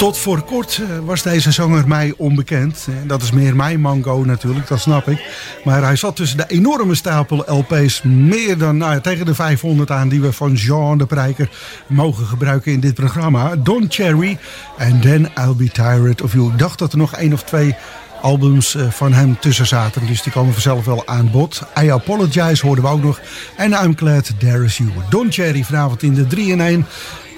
Tot 0.02 0.18
voor 0.18 0.42
kort 0.42 0.80
eh, 0.82 0.98
was 1.04 1.22
deze 1.22 1.52
zanger 1.52 1.88
mij 1.88 2.14
onbekend. 2.16 2.86
Dat 3.06 3.22
is 3.22 3.30
meer 3.30 3.56
mijn 3.56 3.80
mango 3.80 4.22
natuurlijk, 4.24 4.68
dat 4.68 4.80
snap 4.80 5.08
ik. 5.08 5.24
Maar 5.64 5.82
hij 5.82 5.96
zat 5.96 6.16
tussen 6.16 6.36
de 6.36 6.44
enorme 6.48 6.94
stapel 6.94 7.44
LP's. 7.46 8.02
Meer 8.02 8.58
dan 8.58 8.76
nou, 8.76 9.00
tegen 9.00 9.26
de 9.26 9.34
500 9.34 9.90
aan 9.90 10.08
die 10.08 10.20
we 10.20 10.32
van 10.32 10.52
Jean 10.52 10.98
de 10.98 11.06
Prijker 11.06 11.50
mogen 11.86 12.26
gebruiken 12.26 12.72
in 12.72 12.80
dit 12.80 12.94
programma. 12.94 13.56
Don 13.56 13.86
Cherry 13.88 14.38
en 14.78 15.00
Then 15.00 15.30
I'll 15.38 15.54
Be 15.56 15.68
Tired 15.68 16.22
of 16.22 16.32
You. 16.32 16.52
Ik 16.52 16.58
dacht 16.58 16.78
dat 16.78 16.92
er 16.92 16.98
nog 16.98 17.14
één 17.14 17.32
of 17.32 17.42
twee 17.42 17.74
albums 18.22 18.74
eh, 18.74 18.90
van 18.90 19.12
hem 19.12 19.38
tussen 19.40 19.66
zaten. 19.66 20.06
Dus 20.06 20.22
die 20.22 20.32
komen 20.32 20.52
vanzelf 20.52 20.84
wel 20.84 21.06
aan 21.06 21.30
bod. 21.30 21.62
I 21.82 21.90
Apologize 21.90 22.66
hoorden 22.66 22.84
we 22.84 22.90
ook 22.90 23.02
nog. 23.02 23.20
En 23.56 23.72
I'm 23.72 23.96
Glad 23.96 24.30
There 24.38 24.64
Is 24.64 24.76
You. 24.76 24.90
Don 25.10 25.32
Cherry 25.32 25.62
vanavond 25.62 26.02
in 26.02 26.14
de 26.14 26.26
3 26.26 26.50
in 26.50 26.60
1 26.60 26.86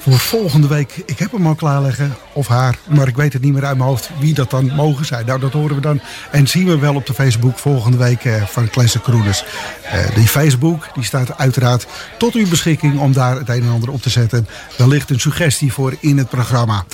voor 0.04 0.18
volgende 0.18 0.66
week. 0.66 1.02
Ik 1.06 1.18
heb 1.18 1.32
hem 1.32 1.46
al 1.46 1.54
klaarleggen, 1.54 2.16
of 2.32 2.48
haar, 2.48 2.78
maar 2.88 3.08
ik 3.08 3.16
weet 3.16 3.32
het 3.32 3.42
niet 3.42 3.52
meer 3.52 3.64
uit 3.64 3.76
mijn 3.76 3.88
hoofd 3.88 4.10
wie 4.18 4.34
dat 4.34 4.50
dan 4.50 4.74
mogen 4.74 5.04
zijn. 5.04 5.26
Nou, 5.26 5.40
dat 5.40 5.52
horen 5.52 5.74
we 5.74 5.80
dan 5.80 6.00
en 6.30 6.46
zien 6.46 6.66
we 6.66 6.78
wel 6.78 6.94
op 6.94 7.06
de 7.06 7.14
Facebook 7.14 7.58
volgende 7.58 7.96
week 7.96 8.24
eh, 8.24 8.42
van 8.42 8.70
Classic 8.70 9.02
Crooners. 9.02 9.44
Eh, 9.82 10.14
die 10.14 10.26
Facebook 10.26 10.88
die 10.94 11.04
staat 11.04 11.38
uiteraard 11.38 11.86
tot 12.18 12.34
uw 12.34 12.48
beschikking 12.48 12.98
om 12.98 13.12
daar 13.12 13.36
het 13.36 13.48
een 13.48 13.62
en 13.62 13.70
ander 13.70 13.90
op 13.90 14.02
te 14.02 14.10
zetten. 14.10 14.48
Wellicht 14.76 15.10
een 15.10 15.20
suggestie 15.20 15.72
voor 15.72 15.96
in 16.00 16.18
het 16.18 16.28
programma. 16.28 16.84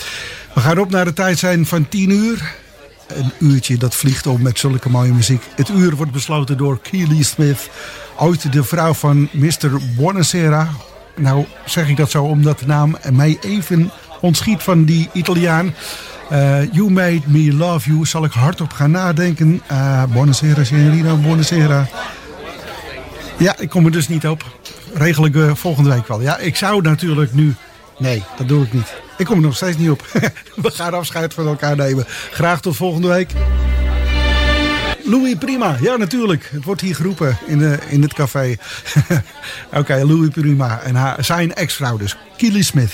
We 0.54 0.61
gaan 0.61 0.78
op 0.78 0.90
naar 0.90 1.04
de 1.04 1.12
tijd 1.12 1.38
zijn 1.38 1.66
van 1.66 1.88
10 1.88 2.11
uur. 2.11 2.54
Een 3.06 3.32
uurtje 3.38 3.76
dat 3.76 3.94
vliegt 3.94 4.26
om 4.26 4.42
met 4.42 4.58
zulke 4.58 4.88
mooie 4.88 5.12
muziek. 5.12 5.42
Het 5.54 5.68
uur 5.68 5.96
wordt 5.96 6.12
besloten 6.12 6.56
door 6.56 6.80
Keely 6.80 7.22
Smith. 7.22 7.70
Ooit 8.16 8.52
de 8.52 8.64
vrouw 8.64 8.94
van 8.94 9.28
Mr. 9.32 9.70
Buonasera. 9.96 10.68
Nou 11.20 11.46
zeg 11.64 11.88
ik 11.88 11.96
dat 11.96 12.10
zo 12.10 12.24
omdat 12.24 12.58
de 12.58 12.66
naam 12.66 12.96
mij 13.12 13.38
even 13.40 13.90
ontschiet 14.20 14.62
van 14.62 14.84
die 14.84 15.08
Italiaan. 15.12 15.74
Eh, 16.28 16.72
you 16.72 16.90
Made 16.90 17.20
Me 17.26 17.52
Love 17.52 17.90
You. 17.90 18.06
Zal 18.06 18.24
ik 18.24 18.32
hardop 18.32 18.72
gaan 18.72 18.90
nadenken. 18.90 19.62
Uh, 19.72 20.04
buonasera, 20.04 20.64
signorina, 20.64 21.14
buonasera. 21.14 21.88
Ja, 23.36 23.58
ik 23.58 23.68
kom 23.68 23.84
er 23.84 23.92
dus 23.92 24.08
niet 24.08 24.26
op. 24.26 24.44
Regel 24.94 25.24
ik 25.24 25.36
eh, 25.36 25.54
volgende 25.54 25.90
week 25.90 26.08
wel. 26.08 26.20
Ja, 26.20 26.38
ik 26.38 26.56
zou 26.56 26.82
natuurlijk 26.82 27.32
nu... 27.32 27.54
Nee, 27.98 28.22
dat 28.36 28.48
doe 28.48 28.64
ik 28.64 28.72
niet. 28.72 28.94
Ik 29.18 29.26
kom 29.26 29.36
er 29.36 29.42
nog 29.42 29.56
steeds 29.56 29.76
niet 29.76 29.90
op. 29.90 30.06
We 30.62 30.70
gaan 30.70 30.94
afscheid 30.94 31.34
van 31.34 31.46
elkaar 31.46 31.76
nemen. 31.76 32.04
Graag 32.30 32.60
tot 32.60 32.76
volgende 32.76 33.08
week. 33.08 33.30
Louis 35.11 35.34
Prima, 35.34 35.76
ja 35.80 35.96
natuurlijk. 35.96 36.48
Het 36.52 36.64
wordt 36.64 36.80
hier 36.80 36.94
geroepen 36.94 37.38
in, 37.46 37.58
de, 37.58 37.78
in 37.88 38.02
het 38.02 38.14
café. 38.14 38.56
Oké, 39.80 40.04
Louis 40.04 40.28
Prima 40.28 40.80
en 40.80 40.94
haar, 40.94 41.24
zijn 41.24 41.54
ex-vrouw 41.54 41.96
dus, 41.96 42.16
Keely 42.36 42.62
Smith. 42.62 42.92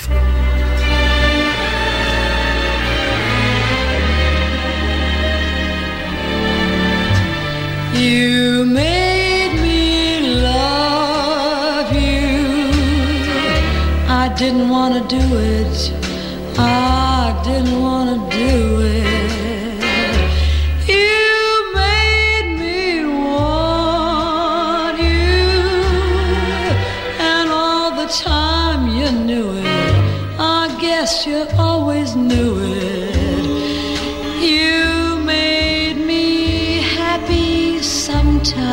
You 7.93 8.65
made 8.65 9.61
me 9.61 10.41
love 10.43 11.95
you. 11.95 12.37
I 14.09 14.35
didn't 14.35 14.69
want 14.69 14.95
to 14.95 15.17
do 15.17 15.39
it. 15.39 15.93
I 16.59 17.41
didn't 17.45 17.81
want 17.83 18.31
to 18.31 18.37
do 18.37 18.81
it. 18.81 18.96
Guess 31.07 31.23
you 31.25 31.47
always 31.57 32.17
knew 32.17 32.53
it. 32.59 33.15
You 34.43 35.15
made 35.25 35.99
me 36.05 36.81
happy 36.81 37.81
sometimes. 37.81 38.67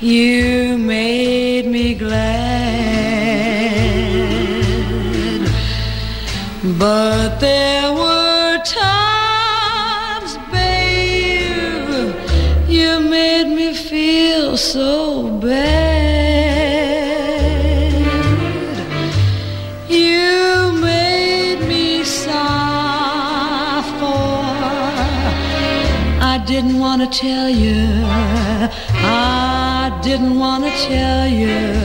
You 0.00 0.78
made 0.78 1.66
me 1.66 1.92
glad. 1.92 2.30
But 6.78 7.40
there 7.40 7.79
want 26.90 27.12
to 27.12 27.20
tell 27.20 27.48
you. 27.48 28.02
I 28.04 29.96
didn't 30.02 30.36
want 30.36 30.64
to 30.64 30.70
tell 30.70 31.28
you. 31.28 31.79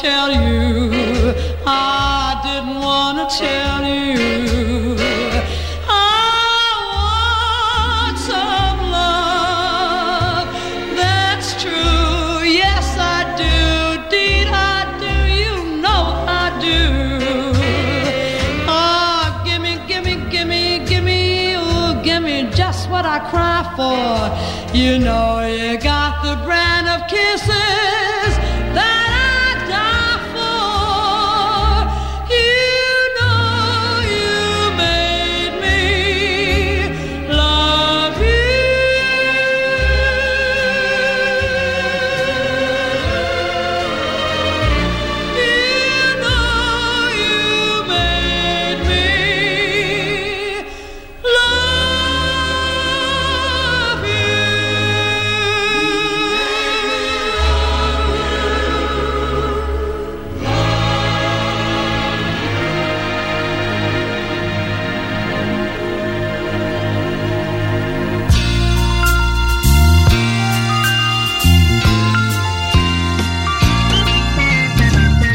Tell 0.00 0.30
you. 0.30 0.47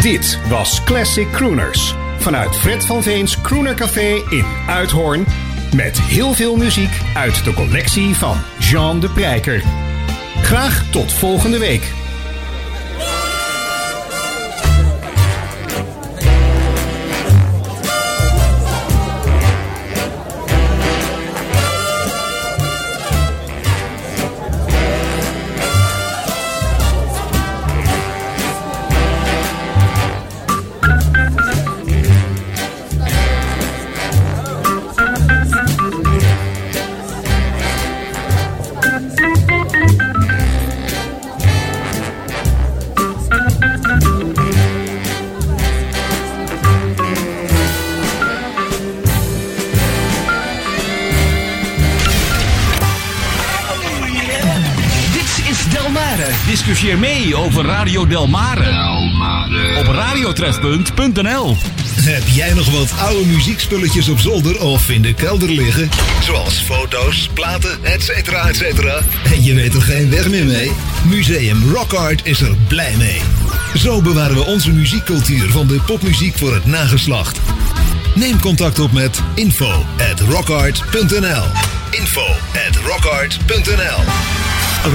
Dit 0.04 0.40
was 0.50 0.84
Classic 0.84 1.32
Crooners. 1.32 1.96
vanuit 2.18 2.56
Fred 2.56 2.86
van 2.86 3.04
Veens 3.04 3.42
Crooner 3.42 3.74
Café 3.74 4.24
in 4.30 4.46
Uithoorn. 4.68 5.26
Met 5.76 6.02
heel 6.02 6.34
veel 6.34 6.56
muziek 6.56 7.02
uit 7.14 7.44
de 7.44 7.54
collectie 7.54 8.16
van 8.16 8.38
Jean 8.60 9.00
de 9.00 9.10
Prijker. 9.10 9.64
Graag 10.42 10.84
tot 10.92 11.14
volgende 11.14 11.58
week. 11.58 12.03
Radio 57.66 58.08
Delmare. 58.08 58.72
Op 59.80 59.86
radiotrefpunt.nl 59.86 61.58
Heb 61.96 62.24
jij 62.28 62.54
nog 62.54 62.72
wat 62.72 63.00
oude 63.00 63.26
muziekspulletjes 63.26 64.10
op 64.10 64.20
zolder 64.20 64.62
of 64.62 64.90
in 64.90 65.02
de 65.02 65.14
kelder 65.14 65.50
liggen? 65.50 65.90
Zoals 66.22 66.60
foto's, 66.60 67.30
platen, 67.34 67.84
etc. 67.84 68.10
etcetera. 68.28 69.02
En 69.32 69.44
je 69.44 69.54
weet 69.54 69.74
er 69.74 69.82
geen 69.82 70.10
weg 70.10 70.30
meer 70.30 70.46
mee? 70.46 70.72
Museum 71.04 71.72
Rock 71.72 71.94
Art 71.94 72.26
is 72.26 72.42
er 72.42 72.56
blij 72.68 72.96
mee. 72.98 73.22
Zo 73.76 74.02
bewaren 74.02 74.36
we 74.36 74.46
onze 74.46 74.72
muziekcultuur 74.72 75.50
van 75.50 75.68
de 75.68 75.82
popmuziek 75.86 76.38
voor 76.38 76.54
het 76.54 76.66
nageslacht. 76.66 77.40
Neem 78.16 78.40
contact 78.40 78.80
op 78.80 78.92
met 78.92 79.22
info 79.36 79.86
at 80.12 80.20
rockart.nl 80.20 81.46
info 81.92 82.26
at 82.68 82.76
rockart.nl 82.86 84.04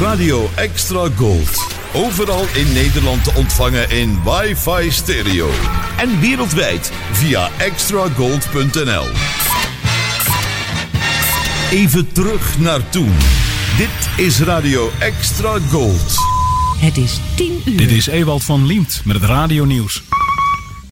Radio 0.00 0.50
Extra 0.54 1.08
Gold. 1.16 1.77
Overal 1.92 2.46
in 2.54 2.72
Nederland 2.72 3.24
te 3.24 3.32
ontvangen 3.34 3.90
in 3.90 4.20
wifi 4.24 4.90
stereo. 4.90 5.50
En 5.96 6.20
wereldwijd 6.20 6.92
via 7.12 7.50
extragold.nl. 7.56 9.06
Even 11.70 12.12
terug 12.12 12.58
naar 12.58 12.88
toen. 12.88 13.14
Dit 13.76 14.26
is 14.26 14.40
Radio 14.40 14.90
Extra 14.98 15.58
Gold. 15.70 16.14
Het 16.78 16.96
is 16.96 17.20
10 17.36 17.62
uur. 17.64 17.76
Dit 17.76 17.90
is 17.90 18.06
Ewald 18.06 18.44
van 18.44 18.66
Liemt 18.66 19.02
met 19.04 19.16
het 19.16 19.24
radionieuws. 19.24 20.02